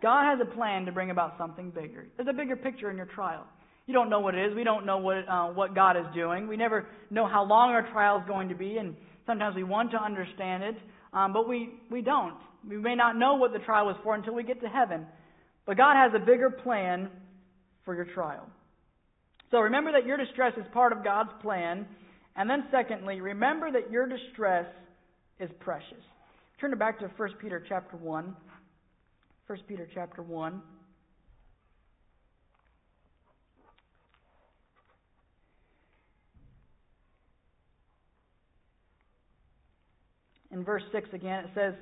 [0.02, 2.08] God has a plan to bring about something bigger.
[2.18, 3.46] There's a bigger picture in your trial.
[3.86, 4.56] You don't know what it is.
[4.56, 6.48] We don't know what uh, what God is doing.
[6.48, 8.96] We never know how long our trial is going to be, and
[9.26, 10.76] sometimes we want to understand it,
[11.14, 12.38] um, but we we don't.
[12.68, 15.06] We may not know what the trial was for until we get to heaven.
[15.66, 17.10] But God has a bigger plan
[17.86, 18.48] for your trial.
[19.52, 21.86] So remember that your distress is part of God's plan,
[22.36, 24.66] and then secondly, remember that your distress
[25.40, 26.04] is precious.
[26.60, 28.36] Turn it back to 1 Peter chapter 1.
[29.48, 30.62] 1 Peter chapter 1.
[40.52, 41.74] in verse 6 again, it says,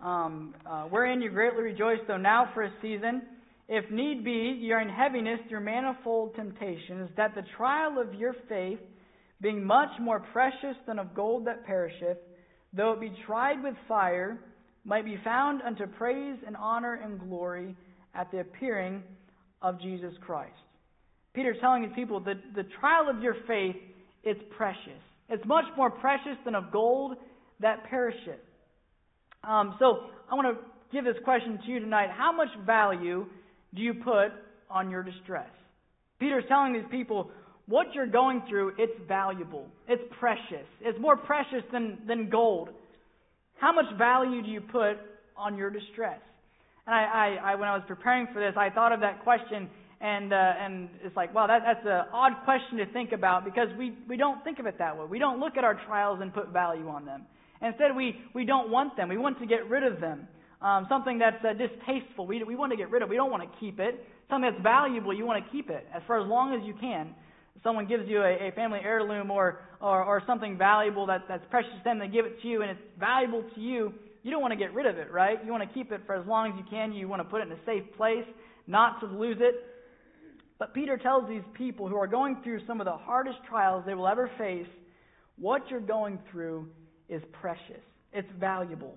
[0.00, 3.22] um, uh, Wherein you greatly rejoice, though now for a season,
[3.68, 8.34] if need be, you are in heaviness through manifold temptations, that the trial of your
[8.48, 8.78] faith,
[9.40, 12.18] being much more precious than of gold that perisheth,
[12.72, 14.40] though it be tried with fire,
[14.88, 17.76] might be found unto praise and honor and glory
[18.14, 19.02] at the appearing
[19.60, 20.56] of Jesus Christ.
[21.34, 23.76] Peter's telling his people that the trial of your faith
[24.24, 25.02] is precious.
[25.28, 27.16] It's much more precious than of gold
[27.60, 28.40] that perisheth.
[29.44, 32.08] Um, so I want to give this question to you tonight.
[32.10, 33.26] How much value
[33.74, 34.32] do you put
[34.70, 35.50] on your distress?
[36.18, 37.30] Peter's telling these people,
[37.66, 39.66] what you're going through, it's valuable.
[39.86, 40.66] It's precious.
[40.80, 42.70] It's more precious than, than gold.
[43.58, 44.98] How much value do you put
[45.36, 46.20] on your distress?
[46.86, 49.68] And I, I, I when I was preparing for this, I thought of that question,
[50.00, 53.68] and uh, and it's like, wow, that, that's an odd question to think about because
[53.76, 55.06] we we don't think of it that way.
[55.10, 57.26] We don't look at our trials and put value on them.
[57.60, 59.08] Instead, we we don't want them.
[59.08, 60.28] We want to get rid of them.
[60.62, 63.08] Um, something that's uh, distasteful, we we want to get rid of.
[63.08, 64.06] We don't want to keep it.
[64.30, 67.14] Something that's valuable, you want to keep it as for as long as you can
[67.62, 71.72] someone gives you a, a family heirloom or, or, or something valuable that, that's precious
[71.78, 73.92] to them, they give it to you and it's valuable to you,
[74.22, 75.42] you don't want to get rid of it, right?
[75.44, 76.92] You want to keep it for as long as you can.
[76.92, 78.26] You want to put it in a safe place,
[78.66, 79.54] not to lose it.
[80.58, 83.94] But Peter tells these people who are going through some of the hardest trials they
[83.94, 84.66] will ever face
[85.38, 86.68] what you're going through
[87.08, 87.80] is precious,
[88.12, 88.96] it's valuable.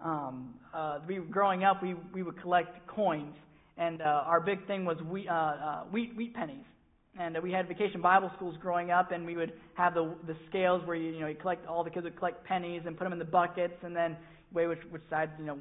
[0.00, 3.36] Um, uh, we, growing up, we, we would collect coins,
[3.76, 6.64] and uh, our big thing was wheat, uh, uh, wheat, wheat pennies
[7.18, 10.82] and we had vacation Bible schools growing up, and we would have the the scales
[10.86, 13.12] where you you know you collect all the kids would collect pennies and put them
[13.12, 14.16] in the buckets, and then
[14.52, 15.58] weigh which which side's you know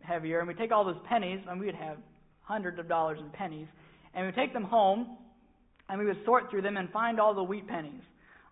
[0.00, 1.96] heavier, and we take all those pennies, and we would have
[2.42, 3.66] hundreds of dollars in pennies,
[4.14, 5.16] and we would take them home,
[5.88, 8.02] and we would sort through them and find all the wheat pennies.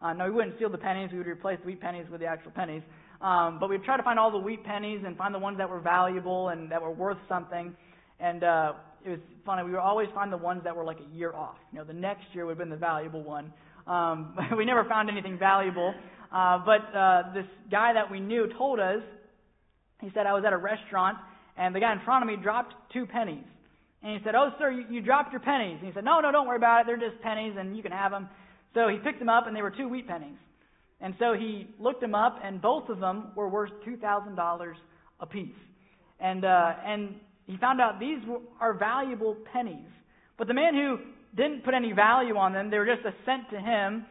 [0.03, 2.27] Uh, no, we wouldn't steal the pennies; we would replace the wheat pennies with the
[2.27, 2.83] actual pennies.
[3.21, 5.69] Um, but we'd try to find all the wheat pennies and find the ones that
[5.69, 7.77] were valuable and that were worth something.
[8.19, 8.73] And uh,
[9.05, 9.63] it was funny.
[9.65, 11.57] We would always find the ones that were like a year off.
[11.73, 13.53] You know, the next year would have been the valuable one.
[13.87, 15.95] Um, we never found anything valuable.
[16.33, 19.03] Uh, but uh, this guy that we knew told us,
[20.01, 21.19] he said, I was at a restaurant,
[21.57, 23.45] and the guy in front of me dropped two pennies.
[24.03, 25.77] And he said, Oh, sir, you, you dropped your pennies.
[25.79, 26.87] And he said, No, no, don't worry about it.
[26.87, 28.29] They're just pennies, and you can have them.
[28.75, 30.37] So he picked them up, and they were two wheat pennies.
[31.01, 34.73] And so he looked them up, and both of them were worth $2,000
[35.21, 35.49] apiece.
[36.19, 37.15] And, uh, and
[37.51, 38.19] he found out these
[38.61, 39.91] are valuable pennies.
[40.39, 40.99] But the man who
[41.37, 44.07] didn't put any value on them, they were just a cent to him,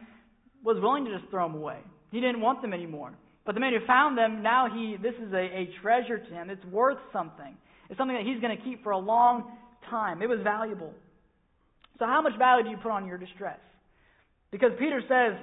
[0.62, 1.78] was willing to just throw them away.
[2.10, 3.12] He didn't want them anymore.
[3.46, 6.50] But the man who found them, now he this is a, a treasure to him.
[6.50, 7.56] It's worth something.
[7.88, 9.56] It's something that he's going to keep for a long
[9.88, 10.20] time.
[10.20, 10.92] It was valuable.
[11.98, 13.58] So how much value do you put on your distress?
[14.50, 15.42] Because Peter says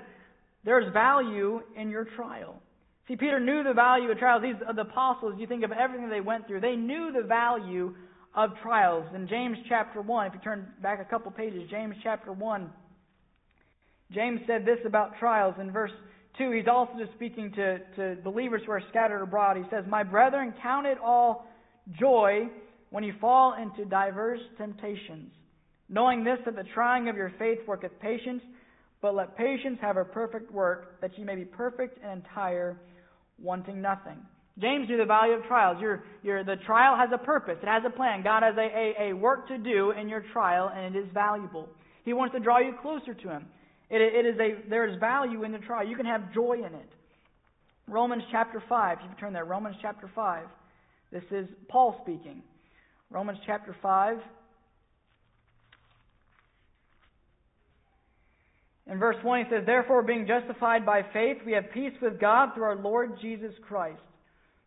[0.64, 2.62] there's value in your trial.
[3.08, 4.44] See, Peter knew the value of trials.
[4.44, 7.96] These the apostles, you think of everything they went through, they knew the value
[8.36, 9.06] of trials.
[9.16, 12.70] In James chapter 1, if you turn back a couple pages, James chapter 1,
[14.12, 15.56] James said this about trials.
[15.60, 15.92] In verse
[16.38, 19.58] 2, he's also just speaking to, to believers who are scattered abroad.
[19.58, 21.48] He says, My brethren, count it all
[22.00, 22.48] joy
[22.90, 25.32] when you fall into diverse temptations,
[25.90, 28.42] knowing this, that the trying of your faith worketh patience,
[29.02, 32.78] but let patience have a perfect work, that ye may be perfect and entire
[33.42, 34.18] wanting nothing.
[34.60, 35.78] James knew the value of trials.
[35.80, 37.58] Your, your, the trial has a purpose.
[37.62, 38.24] It has a plan.
[38.24, 41.70] God has a, a, a work to do in your trial, and it is valuable.
[42.06, 43.46] He wants to draw you closer to Him.
[43.90, 45.88] It, it is a, there is value in the trial.
[45.88, 46.90] You can have joy in it.
[47.88, 48.98] Romans chapter 5.
[49.00, 50.48] If you turn there, Romans chapter 5.
[51.12, 52.42] This is Paul speaking.
[53.12, 54.18] Romans chapter 5.
[58.90, 62.50] In verse 1, he says, Therefore, being justified by faith, we have peace with God
[62.54, 64.02] through our Lord Jesus Christ,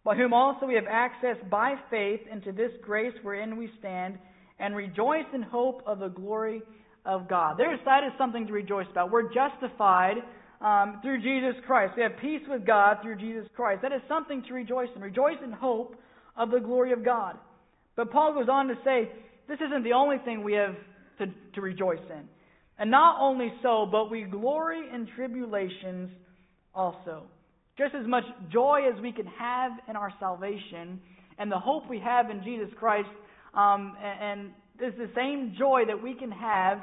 [0.05, 4.19] by whom also we have access by faith into this grace wherein we stand,
[4.59, 6.61] and rejoice in hope of the glory
[7.07, 7.57] of God.
[7.57, 9.11] There is that is something to rejoice about.
[9.11, 10.17] We're justified
[10.61, 11.95] um, through Jesus Christ.
[11.97, 13.81] We have peace with God through Jesus Christ.
[13.83, 15.01] That is something to rejoice in.
[15.01, 15.97] Rejoice in hope
[16.37, 17.39] of the glory of God.
[17.97, 19.11] But Paul goes on to say,
[19.49, 20.77] this isn't the only thing we have
[21.19, 22.29] to, to rejoice in.
[22.81, 26.09] And not only so, but we glory in tribulations
[26.75, 27.25] also.
[27.77, 30.99] Just as much joy as we can have in our salvation
[31.39, 33.09] and the hope we have in Jesus Christ,
[33.53, 34.51] um, and, and
[34.81, 36.79] it's the same joy that we can have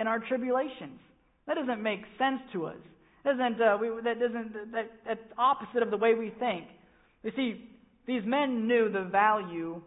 [0.00, 0.98] in our tribulations.
[1.46, 2.76] That doesn't make sense to us.
[3.24, 6.64] Doesn't uh, we, that doesn't that, that's opposite of the way we think.
[7.22, 7.70] You see,
[8.06, 9.80] these men knew the value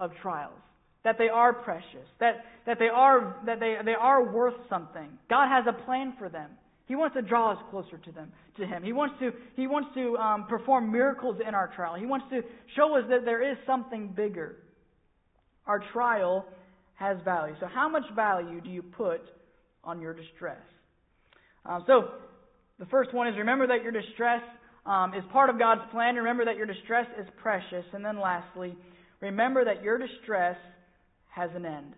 [0.00, 0.58] of trials
[1.04, 5.08] that they are precious, that, that, they, are, that they, they are worth something.
[5.30, 6.50] God has a plan for them.
[6.86, 8.82] He wants to draw us closer to them, to Him.
[8.82, 11.94] He wants to, he wants to um, perform miracles in our trial.
[11.96, 12.40] He wants to
[12.76, 14.56] show us that there is something bigger.
[15.66, 16.46] Our trial
[16.94, 17.54] has value.
[17.60, 19.20] So, how much value do you put
[19.84, 20.62] on your distress?
[21.66, 22.08] Um, so,
[22.78, 24.40] the first one is remember that your distress
[24.86, 26.16] um, is part of God's plan.
[26.16, 27.84] Remember that your distress is precious.
[27.92, 28.74] And then, lastly,
[29.20, 30.56] remember that your distress
[31.28, 31.94] has an end.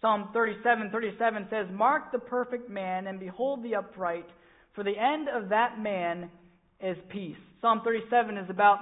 [0.00, 4.26] Psalm 37, 37 says, Mark the perfect man and behold the upright,
[4.74, 6.28] for the end of that man
[6.80, 7.36] is peace.
[7.60, 8.80] Psalm 37 is about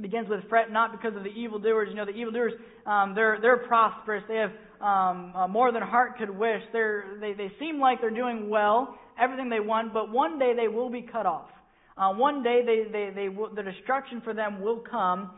[0.00, 1.88] begins with fret not because of the evildoers.
[1.90, 2.52] You know, the evildoers,
[2.86, 4.22] um, they're they're prosperous.
[4.28, 6.62] They have um, uh, more than heart could wish.
[6.72, 10.68] They're they they seem like they're doing well, everything they want, but one day they
[10.68, 11.50] will be cut off.
[11.96, 15.32] Uh, one day they they they will, the destruction for them will come.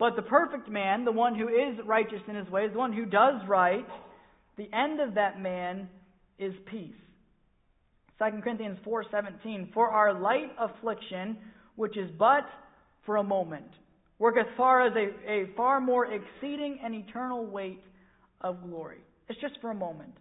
[0.00, 3.04] But the perfect man, the one who is righteous in his ways, the one who
[3.04, 3.86] does right,
[4.56, 5.90] the end of that man
[6.38, 6.94] is peace.
[8.18, 11.36] 2 Corinthians 4:17 For our light affliction,
[11.76, 12.46] which is but
[13.04, 13.68] for a moment,
[14.18, 17.82] worketh far as a, a far more exceeding and eternal weight
[18.40, 19.00] of glory.
[19.28, 20.14] It's just for a moment.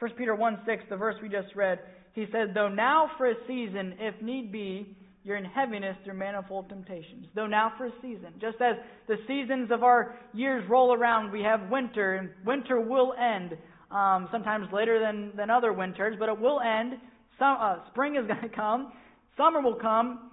[0.00, 1.78] 1 Peter 1 6, the verse we just read,
[2.12, 6.68] he said, Though now for a season, if need be, you're in heaviness through manifold
[6.68, 7.26] temptations.
[7.34, 8.34] Though now for a season.
[8.40, 8.76] Just as
[9.08, 13.56] the seasons of our years roll around, we have winter, and winter will end
[13.90, 16.94] um, sometimes later than, than other winters, but it will end.
[17.38, 18.92] Some, uh, spring is going to come.
[19.36, 20.30] Summer will come.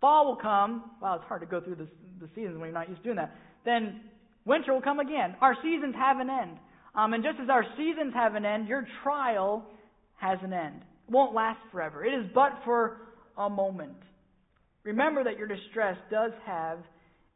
[0.00, 0.90] Fall will come.
[1.02, 1.88] Wow, it's hard to go through this,
[2.20, 3.34] the seasons when you're not used to doing that.
[3.64, 4.00] Then
[4.44, 5.36] winter will come again.
[5.40, 6.58] Our seasons have an end.
[6.94, 9.64] Um, and just as our seasons have an end, your trial
[10.16, 10.82] has an end.
[11.06, 12.04] It won't last forever.
[12.04, 12.98] It is but for
[13.36, 13.96] a moment.
[14.84, 16.78] Remember that your distress does have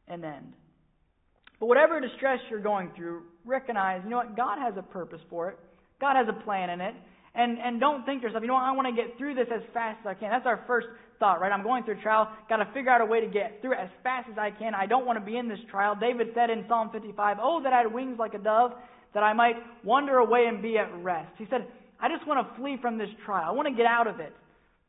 [0.09, 0.53] an end.
[1.61, 5.51] But whatever distress you're going through, recognize, you know what, God has a purpose for
[5.51, 5.59] it.
[6.01, 6.95] God has a plan in it.
[7.35, 9.47] And and don't think to yourself, you know what, I want to get through this
[9.55, 10.31] as fast as I can.
[10.31, 10.89] That's our first
[11.19, 11.51] thought, right?
[11.51, 13.79] I'm going through a trial, got to figure out a way to get through it
[13.81, 14.75] as fast as I can.
[14.75, 15.97] I don't want to be in this trial.
[15.99, 18.73] David said in Psalm 55, Oh, that I had wings like a dove,
[19.15, 21.33] that I might wander away and be at rest.
[21.39, 21.67] He said,
[22.01, 23.45] I just want to flee from this trial.
[23.47, 24.35] I want to get out of it.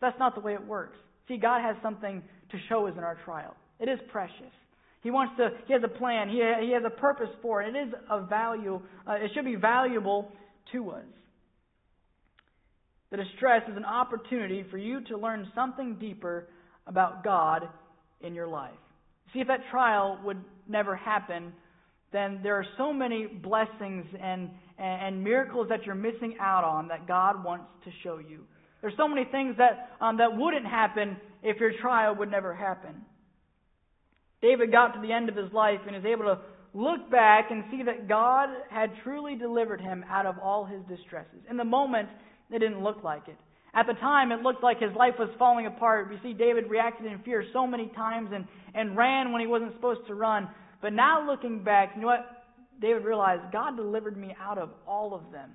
[0.01, 0.97] That's not the way it works.
[1.27, 2.21] See, God has something
[2.53, 3.55] to show us in our trial.
[3.79, 4.53] It is precious.
[5.01, 6.35] He wants to, he has a plan, he,
[6.65, 7.75] he has a purpose for it.
[7.75, 10.31] It is of value, uh, it should be valuable
[10.71, 11.03] to us.
[13.11, 16.47] The distress is an opportunity for you to learn something deeper
[16.87, 17.67] about God
[18.21, 18.71] in your life.
[19.33, 21.51] See, if that trial would never happen,
[22.13, 26.87] then there are so many blessings and, and, and miracles that you're missing out on
[26.87, 28.45] that God wants to show you.
[28.81, 33.03] There's so many things that, um, that wouldn't happen if your trial would never happen.
[34.41, 36.39] David got to the end of his life and is able to
[36.73, 41.39] look back and see that God had truly delivered him out of all his distresses.
[41.49, 42.09] In the moment,
[42.51, 43.37] it didn't look like it.
[43.75, 46.09] At the time, it looked like his life was falling apart.
[46.09, 49.73] We see David reacted in fear so many times and, and ran when he wasn't
[49.73, 50.47] supposed to run.
[50.81, 52.43] But now looking back, you know what?
[52.81, 55.49] David realized God delivered me out of all of them.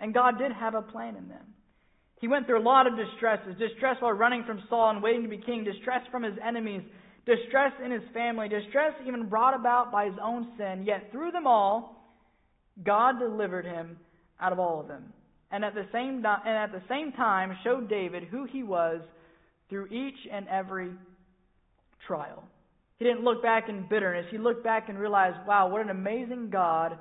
[0.00, 1.44] And God did have a plan in them.
[2.20, 5.28] He went through a lot of distresses distress while running from Saul and waiting to
[5.28, 6.82] be king, distress from his enemies,
[7.26, 10.84] distress in his family, distress even brought about by his own sin.
[10.84, 12.12] Yet through them all,
[12.84, 13.98] God delivered him
[14.40, 15.12] out of all of them.
[15.50, 19.00] And at the same, and at the same time showed David who he was
[19.68, 20.90] through each and every
[22.06, 22.44] trial.
[22.98, 24.26] He didn't look back in bitterness.
[24.30, 26.98] He looked back and realized, wow, what an amazing God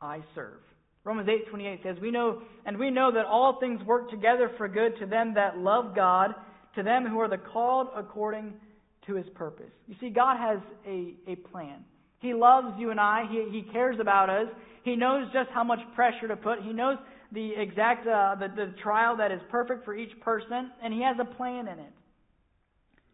[0.00, 0.60] I serve.
[1.04, 4.96] Romans 8:28 says, "We know and we know that all things work together for good
[4.98, 6.34] to them that love God,
[6.74, 8.60] to them who are the called according
[9.06, 11.84] to his purpose." You see God has a, a plan.
[12.18, 13.26] He loves you and I.
[13.30, 14.48] He, he cares about us.
[14.82, 16.60] He knows just how much pressure to put.
[16.62, 16.98] He knows
[17.32, 21.16] the exact uh, the, the trial that is perfect for each person, and he has
[21.18, 21.92] a plan in it.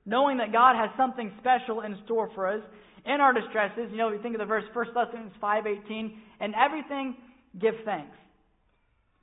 [0.05, 2.63] Knowing that God has something special in store for us
[3.05, 7.17] in our distresses, you know, we think of the verse 1 Thessalonians 5:18, and everything
[7.61, 8.17] give thanks.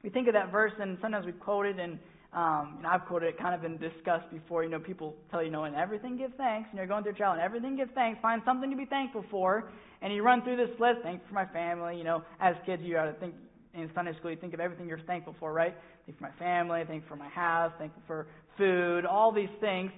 [0.04, 1.98] We think of that verse, and sometimes we quote it, and
[2.34, 4.64] um, I've quoted it kind of in discussed before.
[4.64, 7.14] You know, people tell you, you know, in everything give thanks, and you're going through
[7.14, 8.20] a trial, and everything give thanks.
[8.22, 9.72] Find something to be thankful for,
[10.02, 11.00] and you run through this list.
[11.04, 11.98] Thanks for my family.
[11.98, 13.36] You know, as kids, you ought to think
[13.74, 15.76] in Sunday school, you think of everything you're thankful for, right?
[16.06, 18.28] Thank for my family, thank for my house, thankful for
[18.58, 19.92] food, all these things.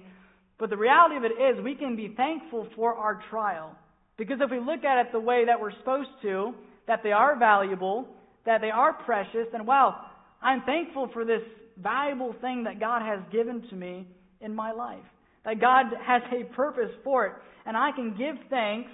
[0.58, 3.76] But the reality of it is, we can be thankful for our trial.
[4.16, 6.54] Because if we look at it the way that we're supposed to,
[6.86, 8.08] that they are valuable,
[8.46, 9.96] that they are precious, and wow,
[10.42, 11.42] I'm thankful for this
[11.82, 14.06] valuable thing that God has given to me
[14.40, 15.04] in my life.
[15.44, 17.32] That God has a purpose for it.
[17.66, 18.90] And I can give thanks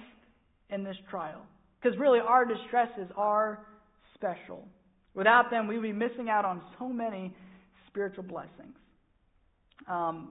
[0.69, 1.41] in this trial.
[1.81, 3.65] Because really, our distresses are
[4.15, 4.67] special.
[5.15, 7.33] Without them, we would be missing out on so many
[7.87, 8.75] spiritual blessings.
[9.87, 10.29] Um,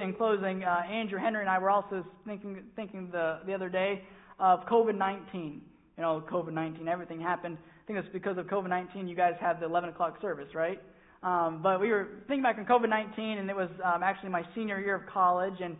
[0.00, 4.02] in closing, uh, Andrew Henry and I were also thinking thinking the the other day
[4.40, 5.34] of COVID-19.
[5.34, 5.60] You
[5.98, 7.58] know, COVID-19, everything happened.
[7.86, 9.08] I think it's because of COVID-19.
[9.08, 10.82] You guys have the 11 o'clock service, right?
[11.22, 14.80] Um, but we were thinking back on COVID-19, and it was um, actually my senior
[14.80, 15.76] year of college, and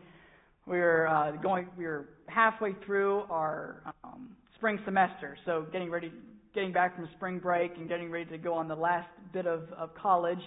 [0.69, 1.67] we were uh, going.
[1.77, 6.13] We were halfway through our um, spring semester, so getting ready,
[6.55, 9.63] getting back from spring break, and getting ready to go on the last bit of,
[9.77, 10.39] of college.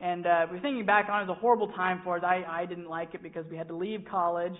[0.00, 2.24] And uh, we're thinking back on it, it was a horrible time for us.
[2.26, 4.52] I, I didn't like it because we had to leave college.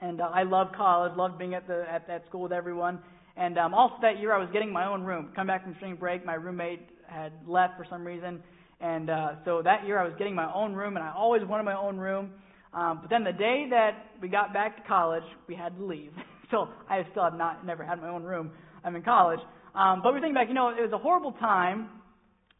[0.00, 3.00] And uh, I loved college, loved being at the at that school with everyone.
[3.38, 5.30] And um, also that year, I was getting my own room.
[5.36, 8.42] Come back from spring break, my roommate had left for some reason,
[8.80, 11.62] and uh, so that year I was getting my own room, and I always wanted
[11.62, 12.32] my own room.
[12.74, 16.12] Um, but then the day that we got back to college, we had to leave.
[16.50, 18.50] so I still have not never had my own room.
[18.84, 19.40] I'm in college.
[19.74, 21.88] Um, but we think back, you know, it was a horrible time.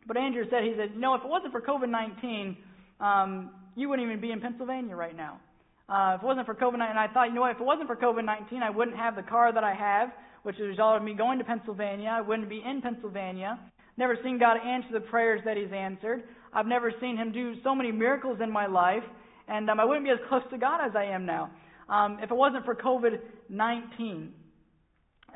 [0.06, 2.56] But Andrew said, he said, you know, if it wasn't for COVID-19,
[3.00, 5.40] um, you wouldn't even be in Pennsylvania right now.
[5.88, 7.88] Uh, if it wasn't for COVID-19, and I thought, you know what, if it wasn't
[7.88, 10.10] for COVID-19, I wouldn't have the car that I have,
[10.48, 12.08] which is a result of me going to Pennsylvania.
[12.08, 13.58] I wouldn't be in Pennsylvania.
[13.98, 16.22] Never seen God answer the prayers that He's answered.
[16.54, 19.02] I've never seen Him do so many miracles in my life,
[19.46, 21.50] and um, I wouldn't be as close to God as I am now.
[21.90, 24.30] Um, if it wasn't for COVID-19.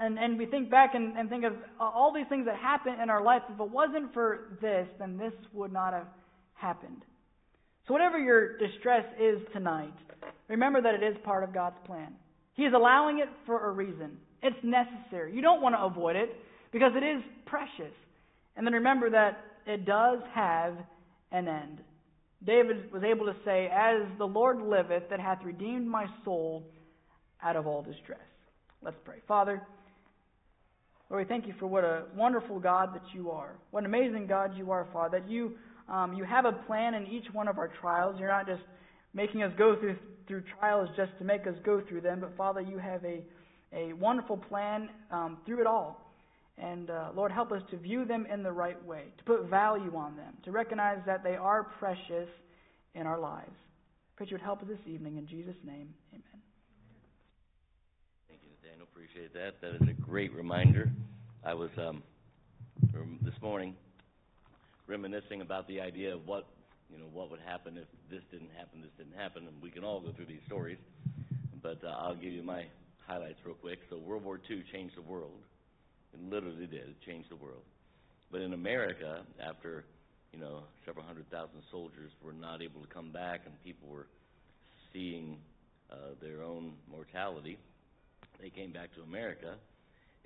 [0.00, 3.10] And, and we think back and, and think of all these things that happen in
[3.10, 3.42] our life.
[3.52, 6.06] If it wasn't for this, then this would not have
[6.54, 7.04] happened.
[7.86, 9.92] So, whatever your distress is tonight,
[10.48, 12.14] remember that it is part of God's plan.
[12.54, 14.16] He is allowing it for a reason.
[14.42, 15.34] It's necessary.
[15.34, 16.30] You don't want to avoid it
[16.72, 17.94] because it is precious.
[18.56, 20.74] And then remember that it does have
[21.30, 21.78] an end.
[22.44, 26.64] David was able to say, As the Lord liveth, that hath redeemed my soul
[27.42, 28.18] out of all distress.
[28.82, 29.18] Let's pray.
[29.28, 29.62] Father,
[31.08, 33.54] Lord, we thank you for what a wonderful God that you are.
[33.70, 35.20] What an amazing God you are, Father.
[35.20, 35.52] That you
[35.88, 38.16] um, you have a plan in each one of our trials.
[38.18, 38.62] You're not just
[39.14, 42.60] making us go through through trials just to make us go through them, but Father,
[42.60, 43.22] you have a
[43.72, 46.12] a wonderful plan um, through it all.
[46.58, 49.96] And uh, Lord, help us to view them in the right way, to put value
[49.96, 52.28] on them, to recognize that they are precious
[52.94, 53.50] in our lives.
[54.16, 55.16] Pray you would help us this evening.
[55.16, 56.42] In Jesus' name, amen.
[58.28, 58.86] Thank you, Daniel.
[58.92, 59.60] Appreciate that.
[59.62, 60.90] That is a great reminder.
[61.44, 62.02] I was um,
[63.22, 63.74] this morning
[64.86, 66.46] reminiscing about the idea of what
[66.90, 69.82] you know what would happen if this didn't happen, this didn't happen, and we can
[69.82, 70.78] all go through these stories.
[71.62, 72.66] But uh, I'll give you my
[73.06, 73.80] highlights real quick.
[73.90, 75.40] So World War II changed the world.
[76.14, 76.88] It literally did.
[76.88, 77.62] It changed the world.
[78.30, 79.84] But in America, after
[80.32, 84.06] you know several hundred thousand soldiers were not able to come back, and people were
[84.92, 85.38] seeing
[85.90, 87.58] uh, their own mortality,
[88.40, 89.56] they came back to America,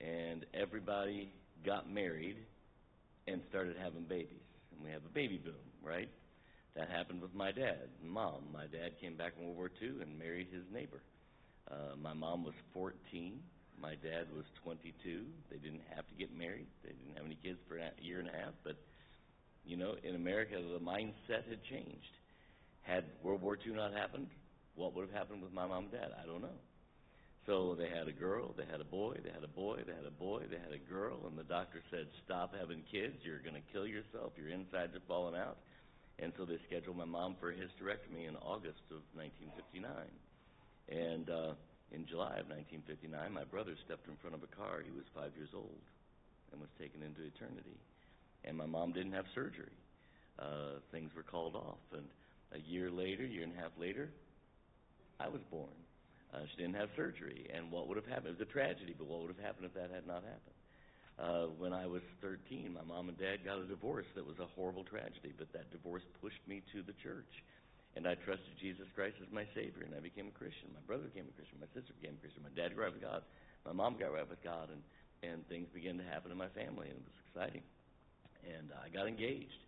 [0.01, 1.31] and everybody
[1.64, 2.37] got married
[3.27, 4.47] and started having babies.
[4.72, 6.09] And we have a baby boom, right?
[6.77, 8.45] That happened with my dad and mom.
[8.53, 11.01] My dad came back from World War II and married his neighbor.
[11.70, 13.40] Uh, my mom was 14.
[13.80, 15.24] My dad was 22.
[15.50, 16.66] They didn't have to get married.
[16.82, 18.54] They didn't have any kids for a year and a half.
[18.64, 18.76] But,
[19.64, 22.14] you know, in America, the mindset had changed.
[22.82, 24.28] Had World War II not happened,
[24.76, 26.10] what would have happened with my mom and dad?
[26.22, 26.60] I don't know.
[27.46, 30.06] So they had a girl, they had a boy, they had a boy, they had
[30.06, 33.54] a boy, they had a girl, and the doctor said, Stop having kids, you're going
[33.54, 35.58] to kill yourself, your insides are falling out.
[36.18, 39.86] And so they scheduled my mom for a hysterectomy in August of 1959.
[40.89, 41.53] And uh,
[41.93, 44.82] in July of 1959, my brother stepped in front of a car.
[44.84, 45.82] He was five years old
[46.53, 47.78] and was taken into eternity.
[48.45, 49.74] And my mom didn't have surgery.
[50.39, 51.82] Uh, things were called off.
[51.93, 52.07] And
[52.53, 54.11] a year later, year and a half later,
[55.18, 55.74] I was born.
[56.34, 57.49] Uh, she didn't have surgery.
[57.53, 58.37] And what would have happened?
[58.37, 60.57] It was a tragedy, but what would have happened if that had not happened?
[61.16, 64.47] Uh, when I was 13, my mom and dad got a divorce that was a
[64.55, 67.32] horrible tragedy, but that divorce pushed me to the church.
[67.97, 70.68] And I trusted Jesus Christ as my Savior, and I became a Christian.
[70.76, 71.57] My brother became a Christian.
[71.57, 72.44] My sister became a Christian.
[72.44, 73.24] My dad got right with God.
[73.64, 74.84] My mom got right with God, and,
[75.24, 77.64] and things began to happen in my family, and it was exciting.
[78.44, 79.59] And I got engaged,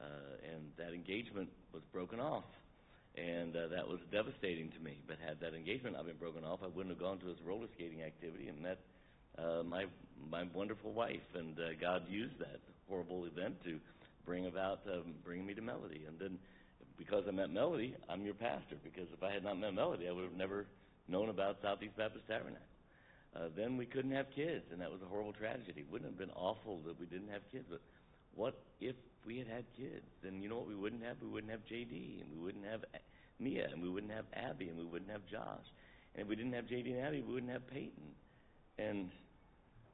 [0.00, 2.48] uh, and that engagement was broken off
[3.16, 5.00] and uh, that was devastating to me.
[5.08, 7.66] But had that engagement not been broken off, I wouldn't have gone to his roller
[7.74, 8.78] skating activity and met
[9.38, 9.86] uh, my
[10.30, 11.28] my wonderful wife.
[11.34, 13.80] And uh, God used that horrible event to
[14.24, 16.04] bring about um, bring me to Melody.
[16.06, 16.38] And then
[16.98, 18.76] because I met Melody, I'm your pastor.
[18.82, 20.66] Because if I had not met Melody, I would have never
[21.08, 22.62] known about Southeast Baptist Tabernacle.
[23.34, 25.84] Uh, then we couldn't have kids, and that was a horrible tragedy.
[25.84, 27.80] It wouldn't have been awful that we didn't have kids, but
[28.34, 30.06] what if we had had kids?
[30.22, 31.16] Then you know what we wouldn't have?
[31.20, 32.80] We wouldn't have JD, and we wouldn't have
[33.38, 35.66] Mia, and we wouldn't have Abby, and we wouldn't have Josh.
[36.14, 38.08] And if we didn't have JD and Abby, we wouldn't have Peyton.
[38.78, 39.10] And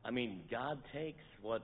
[0.05, 1.63] I mean, God takes what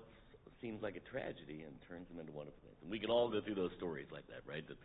[0.60, 2.76] seems like a tragedy and turns them into wonderful things.
[2.82, 4.66] And we could all go through those stories like that, right?
[4.66, 4.76] That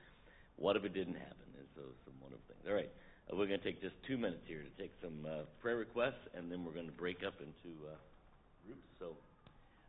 [0.57, 1.47] what if it didn't happen?
[1.59, 2.63] Is so some wonderful things.
[2.67, 2.89] All right,
[3.31, 6.51] uh, we're gonna take just two minutes here to take some, uh, prayer requests, and
[6.51, 7.95] then we're gonna break up into, uh,
[8.65, 9.17] groups, so,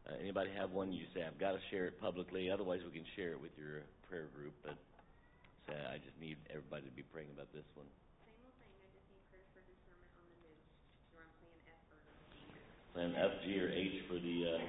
[0.06, 3.32] uh, anybody have one, you say, I've gotta share it publicly, otherwise we can share
[3.32, 4.76] it with your prayer group, but,
[5.68, 7.86] say, I just need everybody to be praying about this one.
[8.26, 9.62] Same old thing, I just need prayer for
[10.18, 10.52] on the
[11.14, 11.26] or
[12.92, 14.62] Plan F, G, or H for the, uh,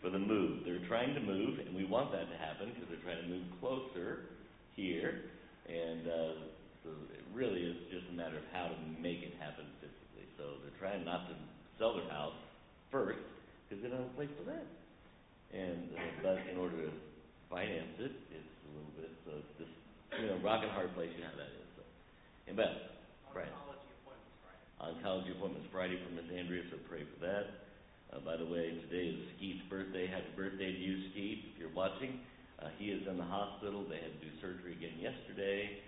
[0.00, 0.64] for the move.
[0.64, 3.46] They're trying to move, and we want that to happen, because they're trying to move
[3.60, 4.26] closer
[4.74, 5.30] here,
[5.68, 6.34] and, uh,
[6.82, 10.26] so it really is just a matter of how to make it happen physically.
[10.34, 11.34] So they're trying not to
[11.78, 12.36] sell their house
[12.90, 13.22] first,
[13.66, 14.68] because they don't have a place to live.
[15.54, 16.90] And, uh, but in order to
[17.48, 19.74] finance it, it's a little bit, so it's just,
[20.18, 21.82] you know, rock and hard place, you know how that is, so.
[22.48, 22.78] And Beth,
[23.32, 23.52] Brad.
[24.82, 27.70] Oncology appointments Friday for Miss Andrea, so pray for that.
[28.10, 30.10] Uh, by the way, today is Skeet's birthday.
[30.10, 32.18] Happy birthday to you, Skeet, if you're watching.
[32.62, 33.82] Uh, he is in the hospital.
[33.82, 35.82] They had to do surgery again yesterday.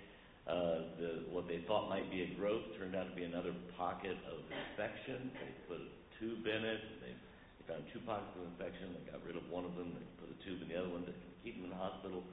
[0.45, 4.19] Uh, the, what they thought might be a growth turned out to be another pocket
[4.27, 5.31] of infection.
[5.39, 6.83] They put a tube in it.
[7.01, 8.91] They, they found two pockets of infection.
[8.91, 9.95] They got rid of one of them.
[9.95, 11.15] They put a tube in the other one to
[11.47, 12.27] keep him in the hospital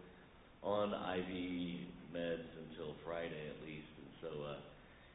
[0.66, 1.32] on IV
[2.14, 3.90] meds until Friday at least.
[3.98, 4.60] And so, uh,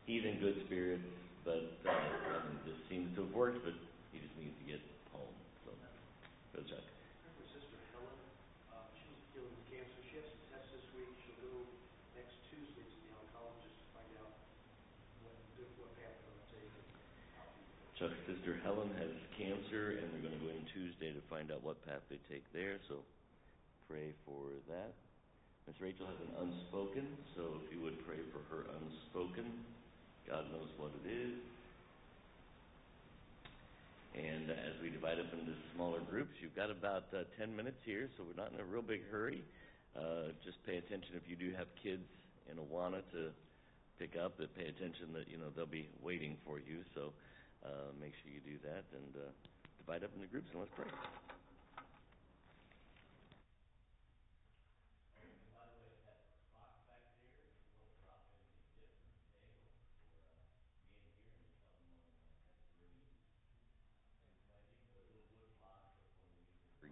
[0.07, 1.07] he's in good spirits,
[1.45, 3.75] but, uh, I mean, this seems to have worked, but
[4.11, 4.83] he just needs to get
[5.15, 5.31] home,
[5.63, 5.71] so,
[6.51, 6.83] go Chuck.
[6.83, 8.19] Her sister Helen,
[8.75, 10.01] uh, she's dealing with cancer.
[10.11, 11.15] She has some tests this week.
[11.23, 11.63] She'll go
[12.19, 14.35] next Tuesday to the oncologist to find out
[15.23, 15.37] what,
[15.79, 16.89] what path they're gonna take and
[17.39, 17.61] how to.
[17.95, 21.79] Chuck's sister Helen has cancer, and they're gonna go in Tuesday to find out what
[21.87, 22.99] path they take there, so
[23.87, 24.91] pray for that.
[25.71, 27.07] Miss Rachel has an unspoken,
[27.39, 29.63] so if you would pray for her unspoken,
[30.27, 31.39] God knows what it is.
[34.19, 38.11] And as we divide up into smaller groups, you've got about uh, ten minutes here,
[38.19, 39.47] so we're not in a real big hurry.
[39.95, 42.03] Uh, just pay attention if you do have kids
[42.51, 43.31] in Awana to
[44.03, 47.15] pick up, that pay attention that, you know, they'll be waiting for you, so,
[47.67, 49.31] uh, make sure you do that and, uh,
[49.79, 50.87] divide up into groups and let's pray.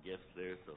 [0.04, 0.73] Gifts there, so.